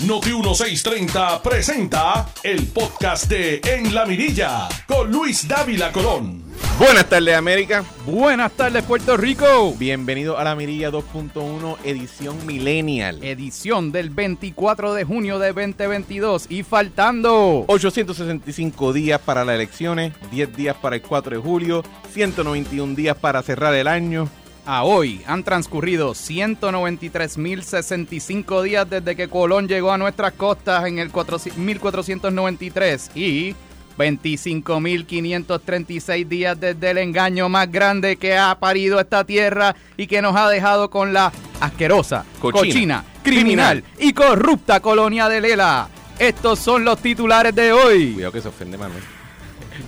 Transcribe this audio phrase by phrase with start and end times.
[0.00, 6.42] Noti 1630 presenta el podcast de En la Mirilla con Luis Dávila Colón.
[6.78, 9.72] Buenas tardes América, Buenas tardes Puerto Rico.
[9.78, 13.22] bienvenido a la Mirilla 2.1 edición Millennial.
[13.22, 20.56] Edición del 24 de junio de 2022 y faltando 865 días para las elecciones, 10
[20.56, 24.28] días para el 4 de julio, 191 días para cerrar el año.
[24.66, 31.10] A hoy han transcurrido 193.065 días desde que Colón llegó a nuestras costas en el
[31.10, 33.54] 400 1493 y
[33.98, 40.36] 25.536 días desde el engaño más grande que ha parido esta tierra y que nos
[40.36, 45.88] ha dejado con la asquerosa, Cochina, cochina, criminal y corrupta colonia de Lela.
[46.18, 48.14] Estos son los titulares de hoy.
[48.14, 49.02] Cuidado que se ofende Manuel.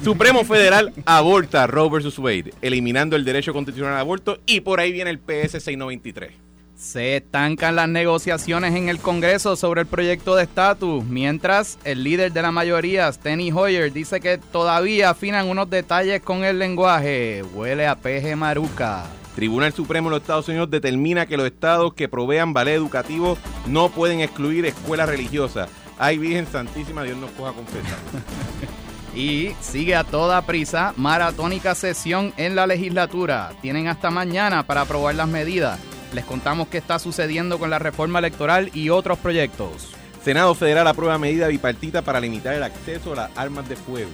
[0.03, 2.19] Supremo Federal aborta Roe vs.
[2.19, 6.33] Wade, eliminando el derecho constitucional al aborto y por ahí viene el PS 693.
[6.77, 12.33] Se estancan las negociaciones en el Congreso sobre el proyecto de estatus, mientras el líder
[12.33, 17.43] de la mayoría, Steny Hoyer, dice que todavía afinan unos detalles con el lenguaje.
[17.55, 19.07] Huele a peje maruca.
[19.35, 23.89] Tribunal Supremo de los Estados Unidos determina que los estados que provean ballet educativo no
[23.89, 25.71] pueden excluir escuelas religiosas.
[25.99, 27.99] Ay, Virgen Santísima, Dios nos coja confesar.
[29.17, 33.53] Y sigue a toda prisa maratónica sesión en la legislatura.
[33.63, 35.81] Tienen hasta mañana para aprobar las medidas.
[36.13, 39.95] Les contamos qué está sucediendo con la reforma electoral y otros proyectos.
[40.23, 44.11] Senado Federal aprueba medida bipartita para limitar el acceso a las armas de fuego.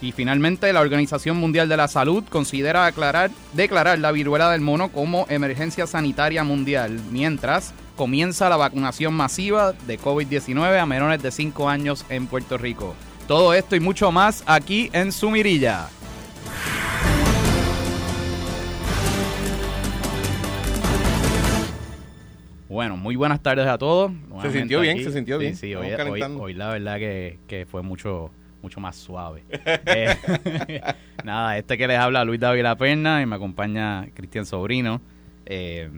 [0.00, 4.90] Y finalmente, la Organización Mundial de la Salud considera aclarar, declarar la viruela del mono
[4.90, 11.68] como emergencia sanitaria mundial, mientras comienza la vacunación masiva de COVID-19 a menores de 5
[11.68, 12.96] años en Puerto Rico.
[13.26, 15.88] Todo esto y mucho más aquí en Sumirilla.
[22.68, 24.12] Bueno, muy buenas tardes a todos.
[24.12, 25.56] Nuevamente sintió bien, se sintió bien.
[25.56, 28.30] Sí, hoy, la verdad que, que fue mucho,
[28.62, 29.44] mucho más suave.
[29.86, 30.80] Eh,
[31.24, 35.00] nada, este que les habla Luis David La Perna y me acompaña Cristian Sobrino.
[35.46, 35.88] Eh,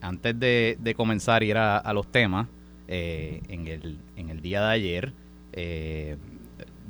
[0.00, 2.46] antes de, de comenzar a ir a, a los temas,
[2.86, 5.12] eh, en, el, en el día de ayer,
[5.52, 6.16] eh,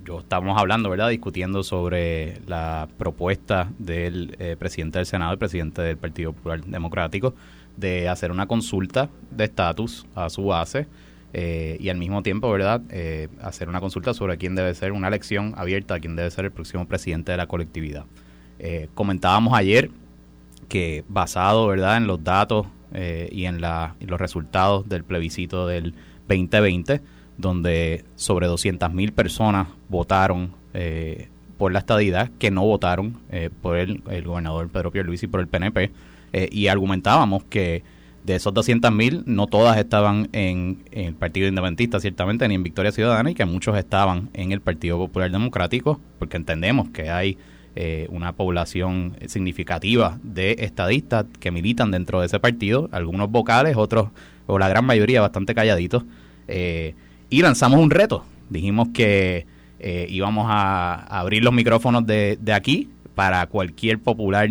[0.05, 1.11] yo estábamos hablando, ¿verdad?
[1.11, 7.34] Discutiendo sobre la propuesta del eh, presidente del Senado, el presidente del Partido Popular Democrático,
[7.77, 10.87] de hacer una consulta de estatus a su base
[11.33, 15.09] eh, y al mismo tiempo, ¿verdad?, Eh, hacer una consulta sobre quién debe ser, una
[15.09, 18.05] elección abierta quién debe ser el próximo presidente de la colectividad.
[18.59, 19.91] Eh, comentábamos ayer
[20.69, 22.66] que basado, ¿verdad?, en los datos
[23.31, 25.94] y en la, y los resultados del plebiscito del
[26.27, 27.00] 2020,
[27.41, 31.28] donde sobre 200.000 personas votaron eh,
[31.59, 35.41] por la estadidad, que no votaron eh, por el, el gobernador Pedro Pierluisi y por
[35.41, 35.91] el PNP,
[36.33, 37.83] eh, y argumentábamos que
[38.25, 42.93] de esos 200.000 no todas estaban en, en el Partido Independentista, ciertamente, ni en Victoria
[42.93, 47.39] Ciudadana, y que muchos estaban en el Partido Popular Democrático, porque entendemos que hay
[47.77, 54.09] eh, una población significativa de estadistas que militan dentro de ese partido, algunos vocales, otros,
[54.49, 56.05] o la gran mayoría, bastante calladitos,
[56.49, 56.95] eh,
[57.30, 58.24] y lanzamos un reto.
[58.50, 59.46] Dijimos que
[59.78, 64.48] eh, íbamos a, a abrir los micrófonos de, de aquí para cualquier popular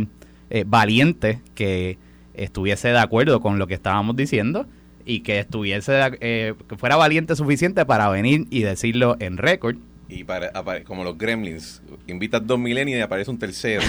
[0.49, 1.97] eh, valiente que
[2.33, 4.65] estuviese de acuerdo con lo que estábamos diciendo
[5.05, 9.75] y que estuviese eh, que fuera valiente suficiente para venir y decirlo en récord
[10.07, 10.51] Y para,
[10.85, 13.81] como los gremlins, invitas dos milenios y aparece un tercero.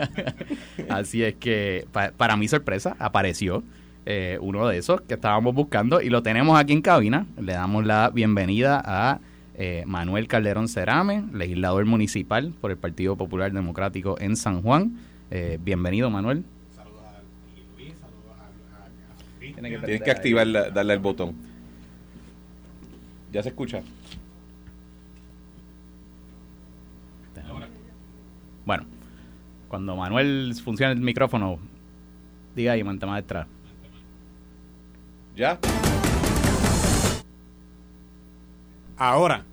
[0.88, 3.62] Así es que, pa- para mi sorpresa, apareció
[4.10, 7.26] eh, uno de esos que estábamos buscando y lo tenemos aquí en cabina.
[7.38, 9.20] Le damos la bienvenida a
[9.54, 14.96] eh, Manuel Calderón Cerame, legislador municipal por el Partido Popular Democrático en San Juan.
[15.30, 16.42] Eh, bienvenido, Manuel.
[19.38, 21.34] Tiene que Tienes que activar, la- darle al botón.
[23.30, 23.82] Ya se escucha.
[28.64, 28.84] Bueno,
[29.68, 31.58] cuando Manuel funcione el micrófono,
[32.56, 33.46] diga ahí, mente maestra.
[35.38, 35.56] ¿Ya?
[38.96, 39.44] Ahora,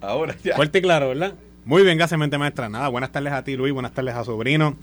[0.00, 0.56] Ahora ya.
[0.56, 1.34] fuerte y claro, ¿verdad?
[1.64, 2.68] Muy bien, gracias, mente maestra.
[2.68, 4.76] Nada, buenas tardes a ti, Luis, buenas tardes a Sobrino.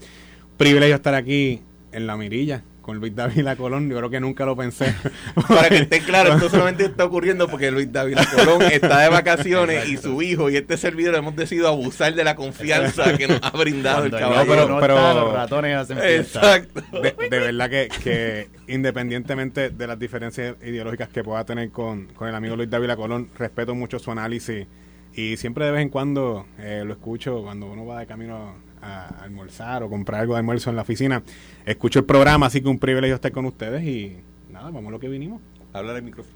[0.56, 1.62] Privilegio estar aquí
[1.92, 3.89] en la mirilla con Luis David La Colón.
[3.89, 4.95] Yo creo que nunca lo pensé.
[5.48, 9.89] Para que esté claro, esto solamente está ocurriendo porque Luis David Colón está de vacaciones
[9.89, 13.51] y su hijo y este servidor hemos decidido abusar de la confianza que nos ha
[13.51, 14.45] brindado el caballero.
[14.48, 15.98] pero- no pero- está, los ratones hacen.
[16.01, 16.81] Exacto.
[17.01, 22.30] De, de verdad que, que independientemente de las diferencias ideológicas que pueda tener con, con
[22.30, 24.66] el amigo Luis David La Colón, respeto mucho su análisis
[25.13, 29.07] y siempre de vez en cuando eh, lo escucho cuando uno va de camino a
[29.24, 31.24] almorzar o comprar algo de almuerzo en la oficina.
[31.65, 34.18] Escucho el programa, así que un privilegio estar con ustedes y
[34.51, 35.41] nada, vamos a lo que vinimos.
[35.74, 36.35] Habla al micrófono.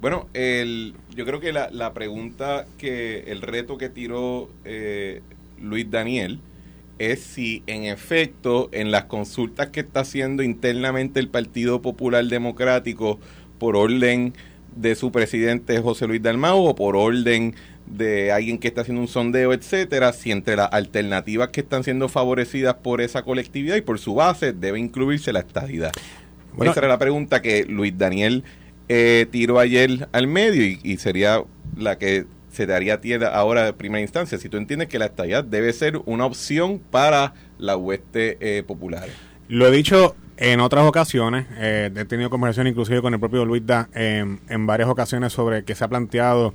[0.00, 5.22] Bueno, el, yo creo que la, la pregunta que, el reto que tiró eh,
[5.60, 6.40] Luis Daniel
[6.98, 13.18] es si en efecto en las consultas que está haciendo internamente el Partido Popular Democrático
[13.58, 14.34] por orden
[14.76, 17.54] de su presidente José Luis Dalmau o por orden
[17.90, 22.08] de alguien que está haciendo un sondeo, etcétera, si entre las alternativas que están siendo
[22.08, 25.92] favorecidas por esa colectividad y por su base debe incluirse la estadidad.
[26.54, 28.44] Bueno, Esa era la pregunta que Luis Daniel
[28.88, 31.42] eh, tiró ayer al medio y, y sería
[31.76, 34.38] la que se daría a ti ahora de primera instancia.
[34.38, 39.08] Si tú entiendes que la estadidad debe ser una opción para la hueste eh, popular.
[39.48, 43.64] Lo he dicho en otras ocasiones, eh, he tenido conversación inclusive con el propio Luis
[43.64, 46.54] Da en, en varias ocasiones sobre que se ha planteado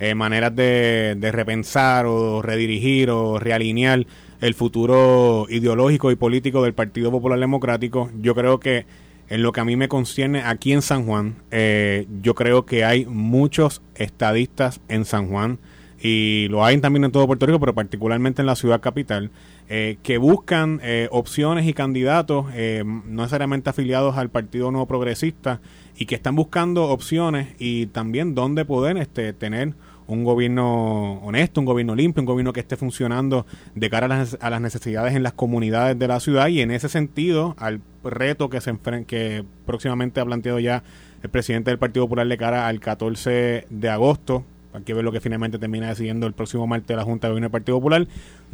[0.00, 4.06] eh, maneras de, repensar o redirigir o realinear
[4.40, 8.10] el futuro ideológico y político del Partido Popular Democrático.
[8.18, 8.86] Yo creo que
[9.28, 12.84] en lo que a mí me concierne aquí en San Juan, eh, yo creo que
[12.84, 15.58] hay muchos estadistas en San Juan
[16.02, 19.30] y lo hay también en todo Puerto Rico, pero particularmente en la ciudad capital,
[19.68, 25.60] eh, que buscan eh, opciones y candidatos eh, no necesariamente afiliados al Partido Nuevo Progresista
[25.96, 29.74] y que están buscando opciones y también dónde poder este, tener
[30.12, 34.38] un gobierno honesto, un gobierno limpio, un gobierno que esté funcionando de cara a las,
[34.40, 38.50] a las necesidades en las comunidades de la ciudad y en ese sentido al reto
[38.50, 38.76] que se
[39.06, 40.82] que próximamente ha planteado ya
[41.22, 44.44] el presidente del Partido Popular de cara al 14 de agosto.
[44.72, 47.46] Hay que ver lo que finalmente termina decidiendo el próximo martes la Junta de Gobierno
[47.46, 48.06] del Partido Popular.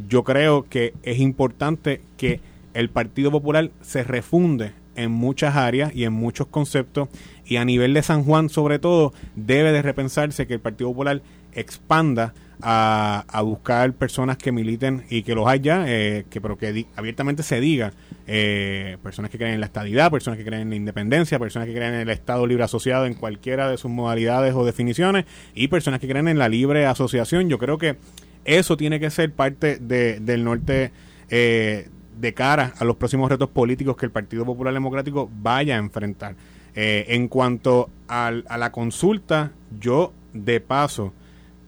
[0.09, 2.41] Yo creo que es importante que
[2.75, 7.09] el Partido Popular se refunde en muchas áreas y en muchos conceptos
[7.47, 11.23] y a nivel de San Juan sobre todo debe de repensarse que el Partido Popular
[11.53, 16.87] expanda a, a buscar personas que militen y que los haya, eh, que pero que
[16.97, 17.93] abiertamente se diga,
[18.27, 21.75] eh, personas que creen en la estadidad, personas que creen en la independencia, personas que
[21.75, 26.01] creen en el Estado libre asociado en cualquiera de sus modalidades o definiciones y personas
[26.01, 27.49] que creen en la libre asociación.
[27.49, 27.97] Yo creo que
[28.45, 30.93] eso tiene que ser parte de- del norte
[31.31, 31.89] eh,
[32.19, 36.35] de cara a los próximos retos políticos que el Partido Popular Democrático vaya a enfrentar.
[36.77, 41.13] Eh, en cuanto a la consulta, yo de paso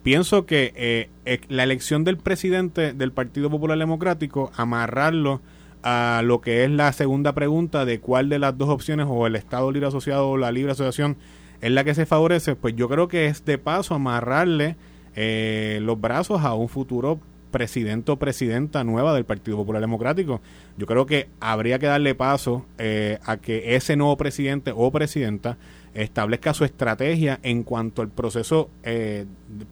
[0.08, 5.42] pienso que eh, la elección del presidente del Partido Popular Democrático, amarrarlo
[5.82, 9.36] a lo que es la segunda pregunta de cuál de las dos opciones, o el
[9.36, 11.18] Estado Libre Asociado o la Libre Asociación,
[11.60, 14.76] es la que se favorece, pues yo creo que es de paso amarrarle
[15.14, 20.40] eh, los brazos a un futuro presidente o presidenta nueva del Partido Popular Democrático.
[20.76, 25.58] Yo creo que habría que darle paso eh, a que ese nuevo presidente o presidenta
[25.94, 29.24] establezca su estrategia en cuanto al proceso eh,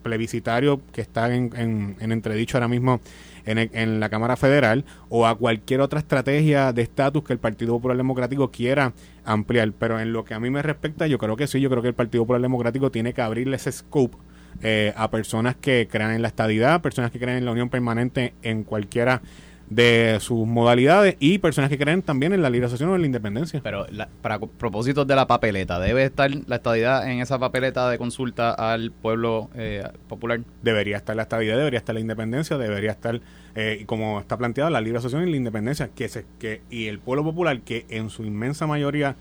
[0.03, 2.99] plebiscitario que está en, en- en entredicho ahora mismo
[3.45, 7.39] en, el- en la Cámara Federal o a cualquier otra estrategia de estatus que el
[7.39, 8.93] Partido Popular Democrático quiera
[9.23, 9.71] ampliar.
[9.77, 11.89] Pero en lo que a mí me respecta, yo creo que sí, yo creo que
[11.89, 14.17] el Partido Popular Democrático tiene que abrirle ese scope
[14.63, 18.33] eh, a personas que crean en la estadidad, personas que creen en la unión permanente
[18.43, 19.21] en cualquiera
[19.69, 23.07] de sus modalidades y personas que creen también en la libre asociación o en la
[23.07, 23.59] independencia.
[23.61, 27.97] Pero la- para propósitos de la papeleta, ¿debe estar la estadidad en esa papeleta de
[27.97, 30.39] consulta al pueblo eh, popular?
[30.63, 33.19] Debería estar la estabilidad, debería estar la independencia, debería estar,
[33.55, 36.85] eh, y como está planteado, la libre asociación y la independencia, que se, que y
[36.87, 39.17] el pueblo popular, que en su inmensa mayoría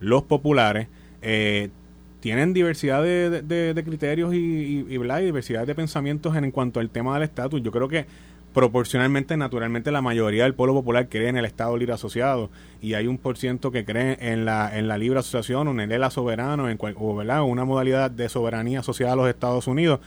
[0.00, 0.88] los populares
[1.22, 1.70] eh,
[2.26, 7.22] tienen diversidad de, criterios y, y diversidad de pensamientos en, en cuanto al tema del
[7.22, 7.62] estatus.
[7.62, 8.04] Yo creo que
[8.52, 12.50] proporcionalmente, naturalmente, la mayoría del pueblo popular cree en el Estado libre asociado
[12.82, 15.78] y hay un por ciento que cree en la, en la libre asociación o en
[15.78, 17.44] el ELA soberano en cual- o ¿verdad?
[17.44, 20.00] una modalidad de soberanía asociada a los Estados Unidos.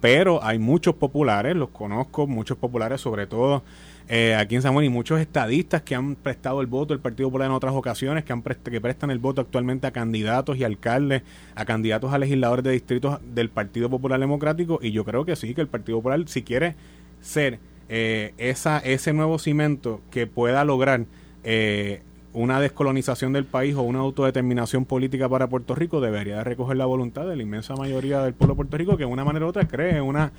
[0.00, 3.64] Pero hay muchos populares, los conozco, muchos populares sobre todo
[4.08, 7.28] eh, aquí en San Juan y muchos estadistas que han prestado el voto al Partido
[7.28, 10.64] Popular en otras ocasiones, que, han prest- que prestan el voto actualmente a candidatos y
[10.64, 11.22] alcaldes,
[11.54, 14.78] a candidatos a legisladores de distritos del Partido Popular Democrático.
[14.80, 16.76] Y yo creo que sí, que el Partido Popular si quiere
[17.20, 17.58] ser
[17.88, 21.06] eh, esa, ese nuevo cimento que pueda lograr
[21.44, 22.02] eh,
[22.36, 26.84] una descolonización del país o una autodeterminación política para Puerto Rico debería de recoger la
[26.84, 29.48] voluntad de la inmensa mayoría del pueblo de Puerto Rico que de una manera u
[29.48, 30.32] otra cree en una,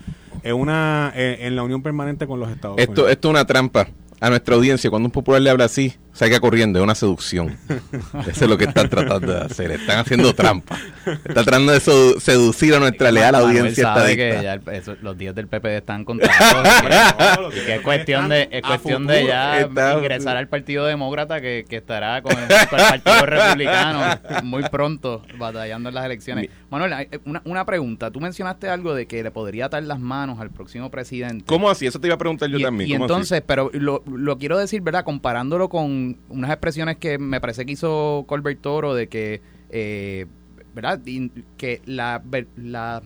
[0.43, 3.11] en, una eh, en la unión permanente con los Estados Esto, Unidos.
[3.11, 3.87] esto es una trampa
[4.19, 4.91] a nuestra audiencia.
[4.91, 7.55] Cuando un popular le habla así, salga corriendo, es una seducción.
[8.27, 9.71] Eso es lo que están tratando de hacer.
[9.71, 10.77] Están haciendo trampa.
[11.05, 14.95] Están tratando de sedu- seducir a nuestra leal Manuel audiencia sabe que ya el- eso-
[15.01, 16.67] los días del PPD están contados.
[16.81, 16.87] y
[17.53, 21.65] que- y que es cuestión de, es cuestión de ya ingresar al Partido Demócrata que,
[21.69, 26.49] que estará con el, con el Partido Republicano muy pronto batallando en las elecciones.
[26.69, 28.09] Manuel, hay- una, una pregunta.
[28.11, 31.45] Tú mencionaste algo de que le podría atar las manos al próximo presidente.
[31.45, 31.85] ¿Cómo así?
[31.85, 32.89] Eso te iba a preguntar yo y, también.
[32.89, 35.03] y entonces, pero lo, lo quiero decir, ¿verdad?
[35.03, 40.25] Comparándolo con unas expresiones que me parece que hizo Colbert Toro de que, eh,
[40.73, 40.99] ¿verdad?
[41.57, 42.21] que la,
[42.55, 43.01] la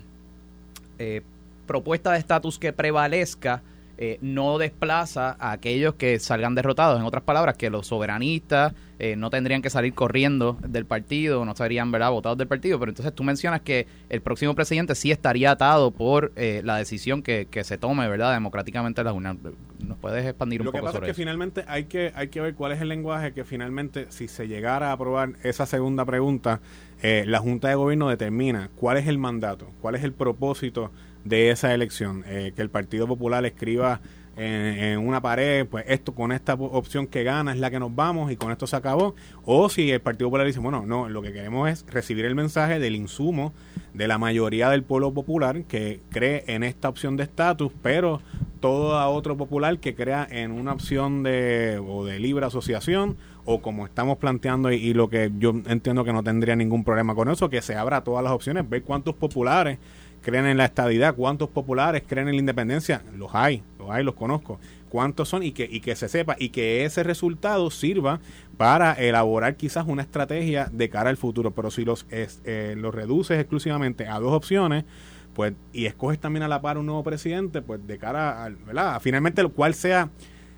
[0.99, 1.21] eh,
[1.67, 3.61] propuesta de estatus que prevalezca
[4.03, 6.99] eh, no desplaza a aquellos que salgan derrotados.
[6.99, 11.55] En otras palabras, que los soberanistas eh, no tendrían que salir corriendo del partido, no
[11.55, 12.09] serían ¿verdad?
[12.09, 12.79] votados del partido.
[12.79, 17.21] Pero entonces tú mencionas que el próximo presidente sí estaría atado por eh, la decisión
[17.21, 19.37] que, se tome verdad democráticamente en la UNA.
[19.85, 22.41] ¿Nos puedes expandir un poco Lo que pasa es que finalmente hay que, hay que
[22.41, 26.59] ver cuál es el lenguaje que finalmente, si se llegara a aprobar esa segunda pregunta,
[27.03, 30.91] la Junta de Gobierno determina cuál es el mandato, cuál es el propósito
[31.23, 32.23] de esa elección.
[32.27, 34.01] Eh, que el Partido Popular escriba
[34.37, 38.31] en, una pared, pues esto con esta opción que gana es la que nos vamos
[38.31, 39.15] y con esto se acabó.
[39.45, 42.79] O si el Partido Popular dice, bueno, no, lo que queremos es recibir el mensaje
[42.79, 43.53] del insumo
[43.93, 48.21] de la mayoría del pueblo popular que cree en esta opción de estatus, pero
[48.61, 53.85] todo otro popular que crea en una opción de, o de libre asociación o como
[53.85, 57.49] estamos planteando y, y, lo que yo entiendo que no tendría ningún problema con eso,
[57.49, 59.79] que se abra todas las opciones, ver cuántos populares
[60.21, 64.15] creen en la estadidad, cuántos populares creen en la independencia, los hay, los hay, los
[64.15, 64.59] conozco,
[64.89, 68.19] cuántos son y que, y que se sepa y que ese resultado sirva
[68.57, 73.39] para elaborar quizás una estrategia de cara al futuro, pero si los, eh, los reduces
[73.39, 74.85] exclusivamente a dos opciones,
[75.33, 78.99] pues y escoges también a la par un nuevo presidente, pues de cara al, ¿verdad?
[79.01, 80.09] finalmente lo cual sea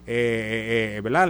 [0.06, 1.30] eh, eh, ¿verdad?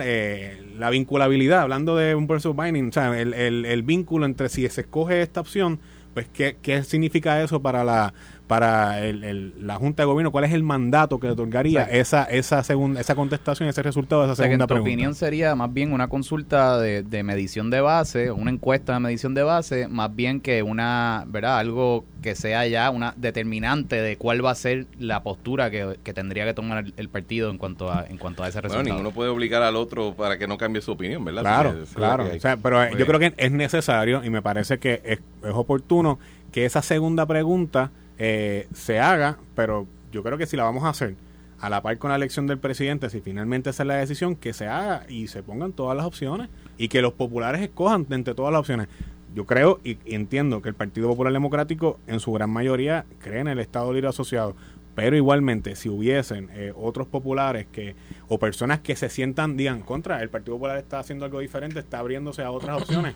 [0.79, 4.67] la vinculabilidad, hablando de un proceso binding, o sea, el, el, el vínculo entre si
[4.69, 5.79] se escoge esta opción
[6.13, 8.13] pues ¿qué, ¿qué, significa eso para la
[8.47, 10.31] para el, la Junta de Gobierno?
[10.31, 14.33] ¿Cuál es el mandato que le otorgaría esa esa segunda esa contestación, ese resultado de
[14.33, 14.89] esa segunda pregunta?
[14.89, 18.99] en opinión sería más bien una consulta de, de, medición de base, una encuesta de
[18.99, 21.57] medición de base, más bien que una, ¿verdad?
[21.57, 26.45] Algo que sea ya una determinante de cuál va a ser la postura que, tendría
[26.45, 28.83] que tomar el, partido en cuanto a en cuanto a ese resultado.
[28.83, 31.41] Bueno, ninguno puede obligar al otro para que no cambie su opinión, ¿verdad?
[31.41, 32.25] Claro, claro.
[32.61, 36.19] pero yo creo que es necesario y me parece que es, es oportuno
[36.51, 37.91] que esa segunda pregunta
[38.25, 41.17] eh, se haga, pero yo creo que si la vamos a hacer
[41.59, 44.53] a la par con la elección del presidente, si finalmente esa es la decisión, que
[44.53, 48.53] se haga y se pongan todas las opciones y que los populares escojan entre todas
[48.53, 48.87] las opciones.
[49.35, 53.49] Yo creo y, entiendo que el Partido Popular Democrático en su gran mayoría cree en
[53.49, 54.55] el Estado Libre Asociado,
[54.95, 57.97] pero igualmente si hubiesen eh, otros populares que
[58.29, 61.99] o personas que se sientan digan contra el Partido Popular está haciendo algo diferente está
[61.99, 63.15] abriéndose a otras opciones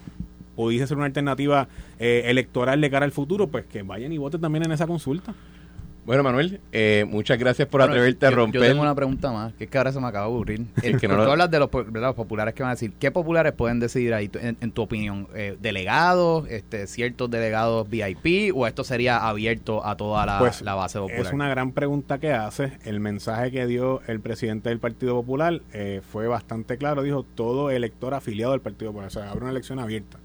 [0.57, 4.41] pudiese ser una alternativa eh, electoral de cara al futuro, pues que vayan y voten
[4.41, 5.35] también en esa consulta.
[6.03, 8.61] Bueno, Manuel, eh, muchas gracias por atreverte a romper.
[8.61, 10.65] Yo tengo una pregunta más, que es que ahora se me acaba de aburrir.
[10.99, 14.13] que no tú hablas de los, populares que van a decir, ¿qué populares pueden decidir
[14.13, 15.27] ahí, en, tu opinión?
[15.35, 20.75] Eh, ¿Delegados, este, ciertos delegados VIP o esto sería abierto a toda la, pues, la
[20.75, 21.25] base popular?
[21.25, 22.71] Es una gran pregunta que hace.
[22.85, 25.61] El mensaje que dio el presidente del Partido Popular
[26.09, 27.03] fue bastante claro.
[27.03, 29.07] Dijo, todo elector afiliado al Partido Popular.
[29.07, 30.17] O sea, habrá una elección abierta.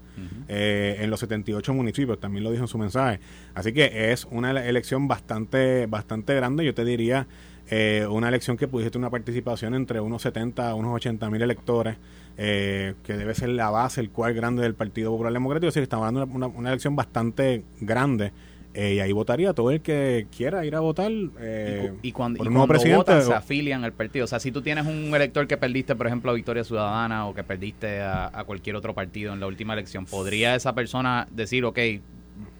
[0.47, 3.19] Eh, en los 78 municipios, también lo dijo en su mensaje.
[3.53, 7.27] Así que es una elección bastante, bastante grande, yo te diría,
[7.69, 11.41] eh, una elección que pudiese tener una participación entre unos 70 a unos 80 mil
[11.41, 11.97] electores,
[12.37, 15.83] eh, que debe ser la base, el cual grande del Partido Popular Democrático, es decir,
[15.83, 18.31] estamos hablando una, una elección bastante grande
[18.73, 21.11] eh, y ahí votaría todo el que quiera ir a votar.
[21.39, 24.25] Eh, y, cuando, votan, se afilian al partido.
[24.25, 27.33] O sea, si tú tienes un elector que perdiste, por ejemplo, a Victoria Ciudadana o
[27.33, 31.65] que perdiste a, a cualquier otro partido en la última elección, ¿podría esa persona decir,
[31.65, 31.79] ok,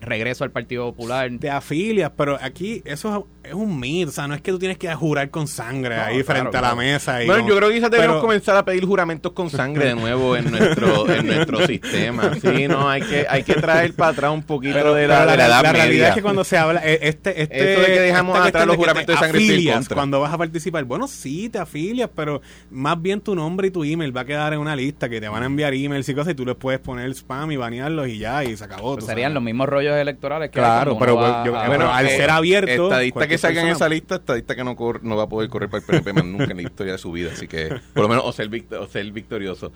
[0.02, 1.32] regreso al Partido Popular.
[1.40, 4.78] Te afilias, pero aquí eso es un mito, o sea, no es que tú tienes
[4.78, 7.22] que jurar con sangre ahí frente a la mesa.
[7.22, 10.36] Y bueno, yo creo que quizás debemos comenzar a pedir juramentos con sangre de nuevo
[10.36, 12.32] en nuestro en nuestro sistema.
[12.42, 15.62] Sí, no, hay que hay que traer para atrás un poquito de la, la, la,
[15.62, 18.76] realidad es que cuando se habla, eh, este, este, Eso de que dejamos atrás los
[18.76, 20.84] juramentos de sangre afilias cuando vas a participar.
[20.86, 24.54] Bueno, sí, te afilias, pero más bien tu nombre y tu email va a quedar
[24.54, 26.80] en una lista que te van a enviar emails y cosas y tú les puedes
[26.80, 28.94] poner spam y banearlos y ya, y se acabó.
[28.94, 32.90] Pues serían los mismos rollos electorales que Claro, pero, al ser abierto.
[33.34, 35.86] Que salga en esa lista, estadista que no, no va a poder correr para el
[35.86, 37.32] PNP más nunca en la historia de su vida.
[37.34, 38.50] Así que, por lo menos, o ser,
[38.80, 39.72] o ser victorioso.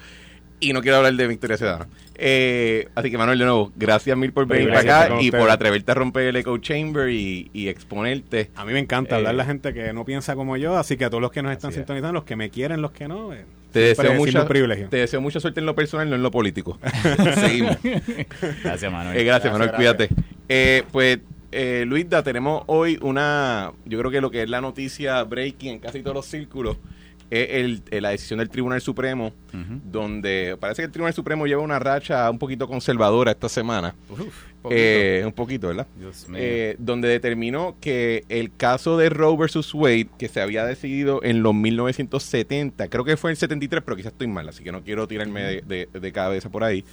[0.59, 1.87] Y no quiero hablar de Victoria Ciudadana.
[2.15, 5.91] Eh, así que, Manuel, de nuevo, gracias mil por venir para acá y por atreverte
[5.91, 8.49] a romper el echo chamber y, exponerte.
[8.55, 10.97] A mí me encanta hablar a la eh, gente que no piensa como yo, así
[10.97, 13.33] que a todos los que nos están sintonizando, los que me quieren, los que no.
[13.33, 16.79] Eh, te deseo, mucha, te deseo mucha suerte en lo personal, no en lo político.
[17.35, 17.77] Seguimos.
[18.63, 19.23] Gracias, Manuel.
[19.25, 20.09] gracias, Manuel, cuídate.
[20.91, 21.19] pues
[21.51, 25.79] eh, Luisda, tenemos hoy una, yo creo que lo que es la noticia breaking en
[25.79, 26.77] casi todos los círculos
[27.29, 29.33] es el, eh, la decisión del Tribunal Supremo,
[29.83, 33.95] donde parece que el Tribunal Supremo lleva una racha un poquito conservadora esta semana.
[34.69, 35.87] Eh, un poquito, ¿verdad?
[36.35, 41.41] Eh, donde determinó que el caso de Roe versus Wade, que se había decidido en
[41.41, 44.83] los 1970, creo que fue en el 73, pero quizás estoy mal, así que no
[44.83, 46.83] quiero tirarme de cabeza por ahí,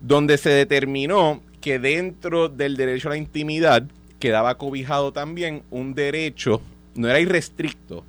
[0.00, 3.82] donde se determinó que dentro del derecho a la intimidad
[4.18, 6.62] quedaba cobijado también un derecho,
[6.94, 8.06] no era irrestricto,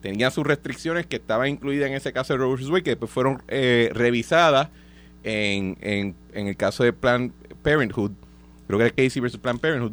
[0.00, 3.42] tenía sus restricciones que estaban incluidas en ese caso de Robert Wade, que después fueron
[3.48, 4.68] eh, revisadas
[5.24, 7.32] en, en, en, el caso de Planned
[7.64, 8.12] Parenthood,
[8.68, 9.92] creo que era Casey versus Planned Parenthood.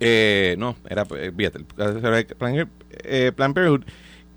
[0.00, 2.68] Eh, no, era, eh, fíjate, Planned,
[3.04, 3.84] eh, Planned Parenthood,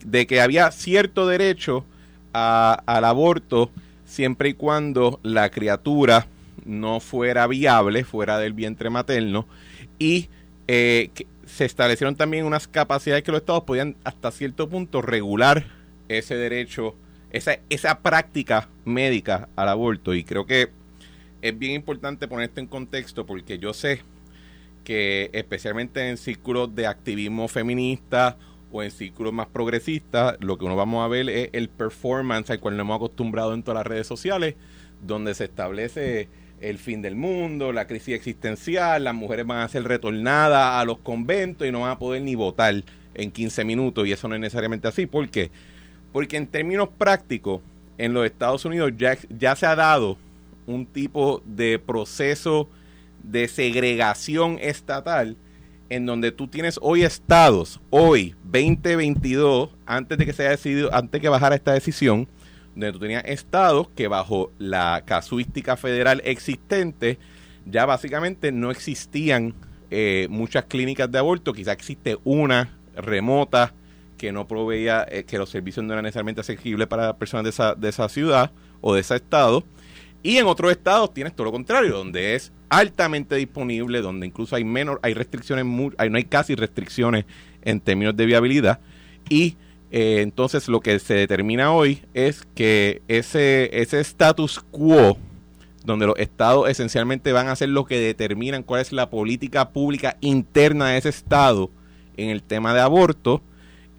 [0.05, 1.83] de que había cierto derecho
[2.31, 3.71] a, al aborto
[4.05, 6.27] siempre y cuando la criatura
[6.65, 9.47] no fuera viable, fuera del vientre materno,
[9.99, 10.29] y
[10.67, 15.65] eh, que se establecieron también unas capacidades que los estados podían hasta cierto punto regular
[16.09, 16.95] ese derecho,
[17.31, 20.13] esa, esa práctica médica al aborto.
[20.13, 20.69] Y creo que
[21.41, 24.01] es bien importante poner esto en contexto porque yo sé
[24.83, 28.37] que especialmente en círculos de activismo feminista
[28.71, 32.59] o en círculos más progresistas, lo que uno vamos a ver es el performance al
[32.59, 34.55] cual nos hemos acostumbrado en todas las redes sociales,
[35.01, 36.27] donde se establece
[36.69, 40.97] el fin del mundo, la crisis existencial, las mujeres van a ser retornadas a los
[40.97, 44.41] conventos y no van a poder ni votar en 15 minutos y eso no es
[44.41, 45.05] necesariamente así.
[45.05, 45.51] ¿Por qué?
[46.11, 47.61] Porque en términos prácticos,
[47.97, 50.17] en los Estados Unidos ya, se ha dado
[50.65, 52.67] un tipo de proceso
[53.23, 55.37] de segregación estatal
[55.89, 61.11] en donde tú tienes hoy estados, hoy 2022, antes de que se haya decidido, antes
[61.11, 62.27] de que bajara esta decisión,
[62.75, 67.17] donde tú tenías estados que bajo la casuística federal existente
[67.65, 69.55] ya básicamente no existían
[69.89, 73.73] eh, muchas clínicas de aborto, quizá existe una remota
[74.17, 77.75] que no proveía, eh, que los servicios no eran necesariamente asequibles para personas de esa,
[77.75, 78.51] de esa ciudad
[78.81, 79.63] o de ese estado.
[80.23, 84.63] Y en otros estados tienes todo lo contrario, donde es altamente disponible, donde incluso hay
[84.63, 85.65] menos, hay restricciones,
[85.97, 87.25] hay, no hay casi restricciones
[87.61, 88.79] en términos de viabilidad.
[89.29, 89.57] Y
[89.91, 95.17] eh, entonces lo que se determina hoy es que ese, ese status quo,
[95.83, 100.17] donde los estados esencialmente van a ser los que determinan cuál es la política pública
[100.21, 101.69] interna de ese estado
[102.17, 103.41] en el tema de aborto,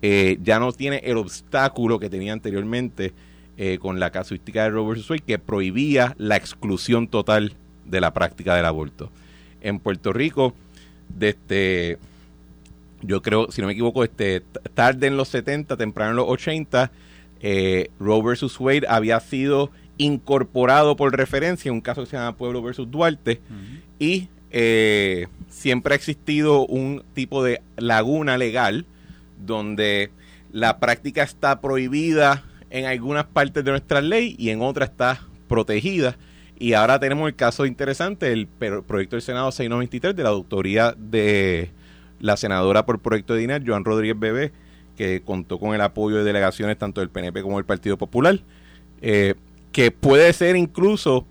[0.02, 3.14] eh, ya no tiene el obstáculo que tenía anteriormente
[3.56, 7.54] eh, con la casuística de Robert Wade que prohibía la exclusión total
[7.86, 9.10] de la práctica del aborto.
[9.62, 10.52] En Puerto Rico,
[11.08, 11.98] desde,
[13.02, 14.42] yo creo, si no me equivoco, este,
[14.74, 16.90] tarde en los 70, temprano en los 80,
[17.40, 22.36] eh, Roe versus Wade había sido incorporado por referencia en un caso que se llama
[22.36, 23.40] Pueblo versus Duarte
[23.98, 28.86] y eh, siempre ha existido un tipo de laguna legal
[29.38, 30.10] donde
[30.52, 36.16] la práctica está prohibida en algunas partes de nuestra ley y en otras está protegida.
[36.58, 41.70] Y ahora tenemos el caso interesante, el proyecto del Senado 693 de la autoría de
[42.20, 44.52] la senadora por proyecto de DINAR, Joan Rodríguez Bebé,
[44.96, 48.40] que contó con el apoyo de delegaciones tanto del PNP como del Partido Popular,
[49.02, 49.34] eh,
[49.72, 51.26] que puede ser incluso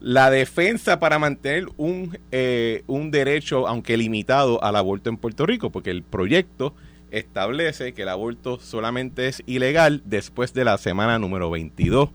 [0.00, 5.70] la defensa para mantener un, eh, un derecho, aunque limitado, al aborto en Puerto Rico,
[5.70, 6.74] porque el proyecto
[7.10, 12.10] establece que el aborto solamente es ilegal después de la semana número 22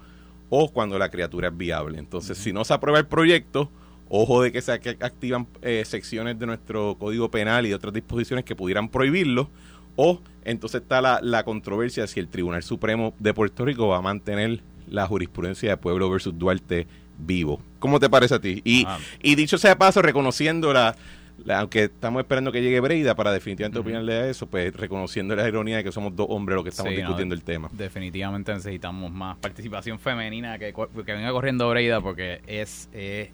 [0.49, 1.99] o cuando la criatura es viable.
[1.99, 3.69] Entonces, si no se aprueba el proyecto,
[4.09, 8.45] ojo de que se activan eh, secciones de nuestro Código Penal y de otras disposiciones
[8.45, 9.49] que pudieran prohibirlo,
[9.95, 14.01] o entonces está la, la controversia si el Tribunal Supremo de Puerto Rico va a
[14.01, 16.85] mantener la jurisprudencia de Pueblo versus Duarte
[17.17, 17.59] vivo.
[17.79, 18.61] ¿Cómo te parece a ti?
[18.63, 18.99] Y, Ah.
[19.23, 20.95] y dicho sea de paso, reconociendo la,
[21.43, 25.47] la- aunque estamos esperando que llegue Breida para definitivamente opinarle a eso, pues reconociendo la
[25.47, 27.69] ironía de que somos dos hombres los que estamos Sí, no, discutiendo el tema.
[27.71, 33.31] Definitivamente necesitamos más participación femenina que, que venga corriendo Breida porque es, eh,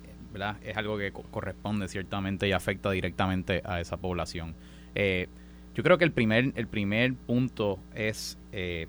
[0.64, 4.56] es algo que co- corresponde ciertamente y afecta directamente a esa población.
[4.96, 5.28] Eh,
[5.76, 8.88] yo creo que el primer, el primer punto es eh,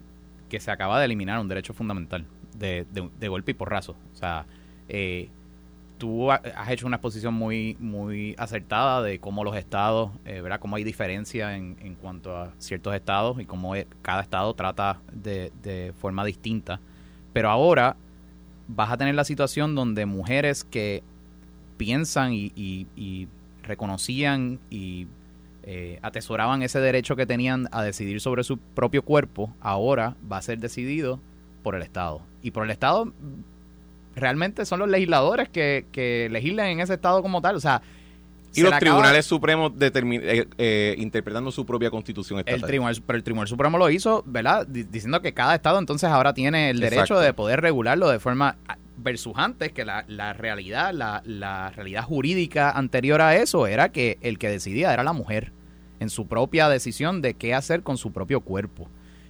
[0.49, 2.25] que se acaba de eliminar un derecho fundamental
[2.59, 2.87] de,
[3.19, 3.97] de- golpe y porrazo.
[4.13, 4.47] O sea,
[4.89, 5.29] eh,
[5.99, 10.59] tú ha- has hecho una exposición muy muy acertada de cómo los estados, eh, ¿verdad?
[10.61, 15.53] Cómo hay diferencia en, en cuanto a ciertos estados y cómo cada estado trata de,
[15.63, 16.81] de forma distinta.
[17.33, 17.97] Pero ahora
[18.69, 21.03] vas a tener la situación donde mujeres que
[21.85, 23.27] piensan y, y- y
[23.65, 25.07] reconocían y
[25.65, 30.43] eh, atesoraban ese derecho que tenían a decidir sobre su propio cuerpo, ahora va a
[30.43, 31.19] ser decidido
[31.63, 32.21] por el Estado.
[32.43, 33.13] Y por el Estado
[34.15, 37.57] realmente son los legisladores que, que legislan en ese Estado como tal.
[37.57, 37.81] O sea,
[38.55, 42.61] Y los acaba- tribunales supremos determin- eh, eh, interpretando su propia constitución estatal.
[42.61, 44.67] el tribunal, pero el Tribunal Supremo lo hizo, ¿verdad?
[44.67, 47.21] Di- diciendo que cada estado entonces ahora tiene el derecho Exacto.
[47.21, 48.57] de poder regularlo de forma
[49.03, 54.19] versus antes que la, la realidad, la, la realidad jurídica anterior a eso era que
[54.23, 55.53] el que decidía era la mujer
[56.01, 58.89] en su propia decisión de qué hacer con su propio cuerpo.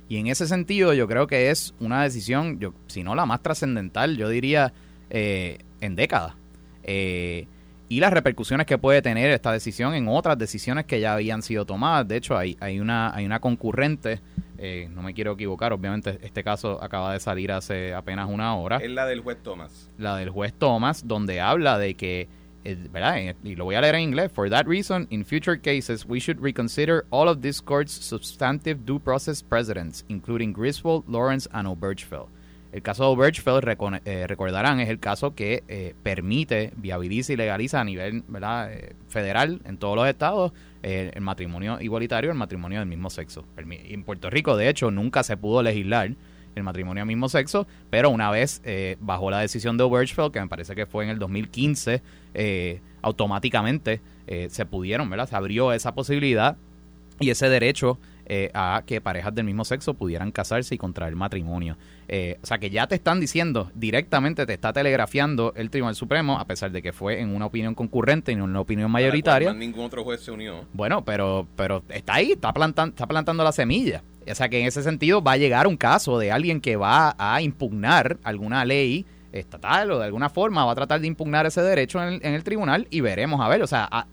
[0.08, 3.42] Y en ese sentido yo creo que es una decisión, yo, si no la más
[3.42, 4.72] trascendental, yo diría,
[5.10, 6.34] eh, en décadas.
[6.82, 7.46] Eh,
[7.92, 11.66] y las repercusiones que puede tener esta decisión en otras decisiones que ya habían sido
[11.66, 12.08] tomadas.
[12.08, 14.18] De hecho, hay, hay, una, hay una concurrente,
[14.56, 18.78] eh, no me quiero equivocar, obviamente este caso acaba de salir hace apenas una hora.
[18.78, 19.90] Es la del juez Thomas.
[19.98, 22.28] La del juez Thomas, donde habla de que
[22.64, 23.34] eh, ¿verdad?
[23.44, 24.32] Y lo voy a leer en inglés.
[24.32, 29.00] For that reason, in future cases, we should reconsider all of this court's substantive due
[29.00, 32.28] process precedents, including Griswold, Lawrence, and Obergefell.
[32.72, 33.60] El caso de Obergefell,
[34.04, 38.70] eh, recordarán, es el caso que eh, permite, viabiliza y legaliza a nivel ¿verdad?
[39.08, 43.46] federal en todos los estados el matrimonio igualitario, el matrimonio del mismo sexo.
[43.56, 46.10] En Puerto Rico, de hecho, nunca se pudo legislar
[46.54, 50.40] el matrimonio al mismo sexo, pero una vez eh, bajo la decisión de Obergefell, que
[50.40, 52.02] me parece que fue en el 2015,
[52.34, 55.28] eh, automáticamente eh, se pudieron, ¿verdad?
[55.28, 56.56] Se abrió esa posibilidad
[57.20, 57.98] y ese derecho
[58.54, 61.76] a que parejas del mismo sexo pudieran casarse y contraer matrimonio.
[62.08, 66.46] o sea que ya te están diciendo directamente, te está telegrafiando el Tribunal Supremo, a
[66.46, 69.52] pesar de que fue en una opinión concurrente y no en una opinión mayoritaria.
[69.52, 70.64] ningún otro juez se unió.
[70.72, 74.02] Bueno, pero, pero está ahí, está plantando, está plantando la semilla.
[74.30, 77.14] O sea que en ese sentido va a llegar un caso de alguien que va
[77.18, 81.62] a impugnar alguna ley estatal o de alguna forma va a tratar de impugnar ese
[81.62, 83.62] derecho en el, tribunal y veremos a ver.
[83.62, 84.06] O sea,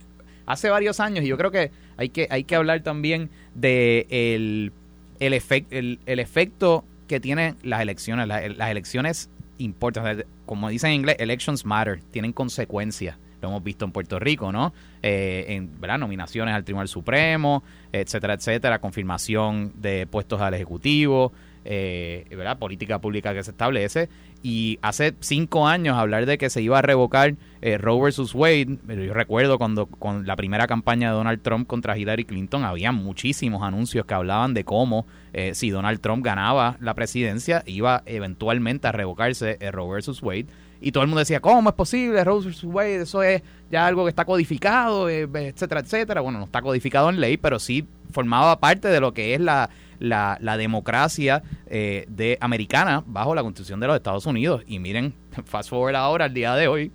[0.45, 4.71] hace varios años y yo creo que hay que, hay que hablar también de el,
[5.19, 8.27] el, el, efecto que tienen las elecciones.
[8.27, 10.23] las elecciones importan.
[10.45, 14.73] como dicen en inglés, elections matter, tienen consecuencias lo hemos visto en Puerto Rico, ¿no?
[15.01, 21.31] Eh, en nominaciones al Tribunal Supremo, etcétera, etcétera, confirmación de puestos al Ejecutivo,
[21.65, 22.57] eh, ¿verdad?
[22.57, 24.09] política pública que se establece.
[24.41, 28.77] Y hace cinco años hablar de que se iba a revocar eh, Roe versus Wade,
[28.87, 33.63] yo recuerdo cuando con la primera campaña de Donald Trump contra Hillary Clinton, había muchísimos
[33.63, 38.91] anuncios que hablaban de cómo eh, si Donald Trump ganaba la presidencia, iba eventualmente a
[38.93, 40.47] revocarse Roe versus Wade
[40.81, 42.23] y todo el mundo decía, ¿cómo es posible?
[42.23, 42.63] Rose vs.
[42.63, 46.21] Wade, eso es ya algo que está codificado, eh, etcétera, etcétera.
[46.21, 49.69] Bueno, no está codificado en ley, pero sí formaba parte de lo que es la,
[49.99, 54.63] la, democracia eh, de americana bajo la Constitución de los Estados Unidos.
[54.67, 55.13] Y miren,
[55.45, 56.91] fast forward ahora, al día de hoy,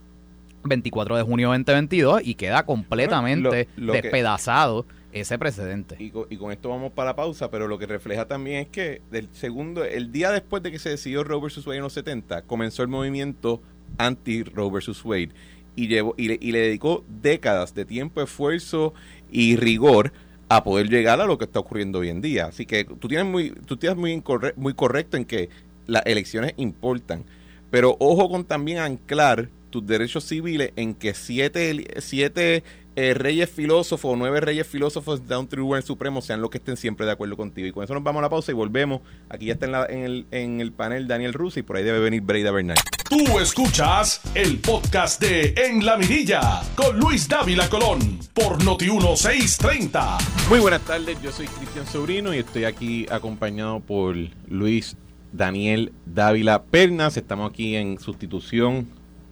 [0.64, 5.96] 24 de junio de 2022, y queda completamente despedazado ese precedente.
[5.98, 9.28] Y con, esto vamos para la pausa, pero lo que refleja también es que del
[9.32, 11.64] segundo, el día después de que se decidió Roe vs.
[11.66, 13.62] Wade en los 70, comenzó el movimiento
[13.98, 15.04] anti-Roe vs.
[15.04, 15.30] Wade
[15.76, 18.92] y, llevó, y, le, y le dedicó décadas de tiempo, esfuerzo
[19.30, 20.12] y rigor
[20.56, 22.46] a poder llegar a lo que está ocurriendo hoy en día.
[22.46, 24.22] Así que tú tienes muy, tú tienes muy,
[24.56, 25.48] muy correcto en que
[25.86, 27.24] las elecciones importan,
[27.70, 32.62] pero ojo con también anclar tus derechos civiles en que siete, siete
[32.96, 37.07] eh, reyes filósofos nueve reyes filósofos de un tribunal supremo sean los que estén siempre
[37.07, 37.66] de acuerdo contigo.
[37.66, 39.00] Y con eso nos vamos a la pausa y volvemos.
[39.28, 42.00] Aquí ya está en, en, el, en el panel Daniel Russo y por ahí debe
[42.00, 42.76] venir Breida Bernal.
[43.09, 50.48] Tú escuchas el podcast de En la Mirilla con Luis Dávila Colón por Noti1630.
[50.48, 54.16] Muy buenas tardes, yo soy Cristian Sobrino y estoy aquí acompañado por
[54.48, 54.96] Luis
[55.33, 57.16] Daniel Dávila Pernas.
[57.16, 58.88] Estamos aquí en sustitución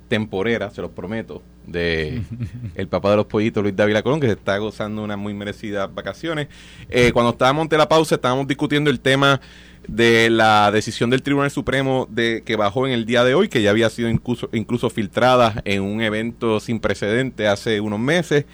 [0.09, 2.23] temporera, se los prometo, de
[2.75, 5.93] el papá de los pollitos, Luis Dávila Colón, que se está gozando unas muy merecidas
[5.93, 6.49] vacaciones.
[6.89, 9.41] Eh, cuando estábamos ante la pausa, estábamos discutiendo el tema
[9.89, 13.63] de la decisión del Tribunal Supremo de que bajó en el día de hoy, que
[13.63, 18.45] ya había sido incluso, incluso filtrada en un evento sin precedente hace unos meses.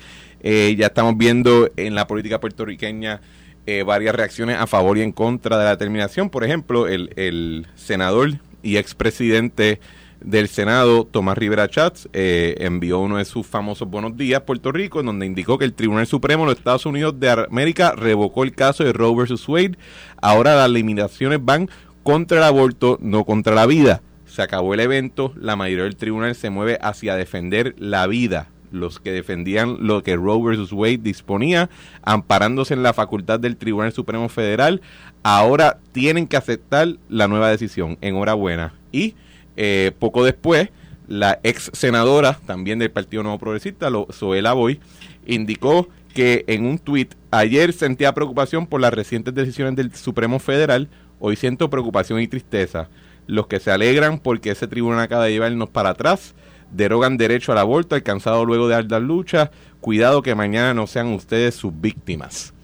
[0.41, 3.21] Eh, ya estamos viendo en la política puertorriqueña
[3.67, 6.31] eh, varias reacciones a favor y en contra de la determinación.
[6.31, 9.81] Por ejemplo, el, el senador y expresidente
[10.21, 15.01] del Senado, Tomás Rivera Chats, eh, envió uno de sus famosos buenos días Puerto Rico,
[15.01, 18.55] en donde indicó que el Tribunal Supremo de los Estados Unidos de América revocó el
[18.55, 19.79] caso de Roe versus Wade.
[20.21, 21.69] Ahora las limitaciones van
[22.03, 24.03] contra el aborto, no contra la vida.
[24.27, 28.49] Se acabó el evento, la mayoría del tribunal se mueve hacia defender la vida.
[28.71, 31.71] Los que defendían lo que Roe versus Wade disponía,
[32.03, 34.83] amparándose en la facultad del Tribunal Supremo Federal,
[35.23, 37.97] ahora tienen que aceptar la nueva decisión.
[38.03, 38.75] Enhorabuena.
[38.93, 39.15] Y
[39.61, 40.71] eh, poco después,
[41.09, 44.79] la ex senadora, también del Partido Nuevo Progresista, Zoela Boy,
[45.27, 50.89] indicó que en un tuit, ayer sentía preocupación por las recientes decisiones del Supremo Federal,
[51.19, 52.89] hoy siento preocupación y tristeza.
[53.27, 56.37] Los que se alegran porque ese tribunal acaba de llevarnos para atrás,
[56.71, 61.57] derogan derecho al aborto alcanzado luego de altas luchas, cuidado que mañana no sean ustedes
[61.57, 62.55] sus víctimas.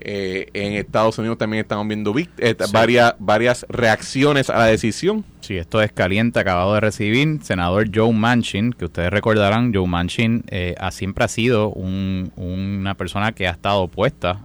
[0.00, 5.24] Eh, en Estados Unidos también estamos viendo eh, varias, varias reacciones a la decisión.
[5.40, 7.38] Sí, esto es caliente, acabado de recibir.
[7.42, 13.32] Senador Joe Manchin, que ustedes recordarán, Joe Manchin eh, ha, siempre ha sido una persona
[13.32, 14.44] que ha estado opuesta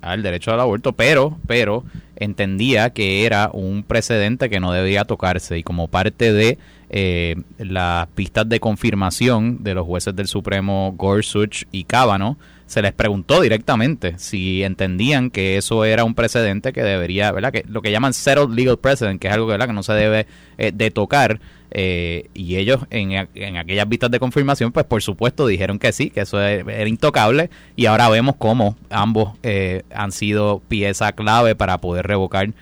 [0.00, 1.84] al derecho al aborto, pero, pero
[2.16, 6.58] entendía que era un precedente que no debía tocarse y como parte de
[6.90, 12.36] eh, las pistas de confirmación de los jueces del Supremo Gorsuch y Cábano,
[12.70, 17.50] se les preguntó directamente si entendían que eso era un precedente que debería, ¿verdad?
[17.50, 19.66] Que lo que llaman settled legal precedent, que es algo ¿verdad?
[19.66, 21.40] que no se debe eh, de tocar.
[21.72, 26.10] Eh, y ellos en, en, aquellas vistas de confirmación, pues por supuesto dijeron que sí,
[26.10, 27.50] que eso era, intocable.
[27.74, 32.52] Y ahora vemos cómo ambos eh, han sido pieza clave para poder revocar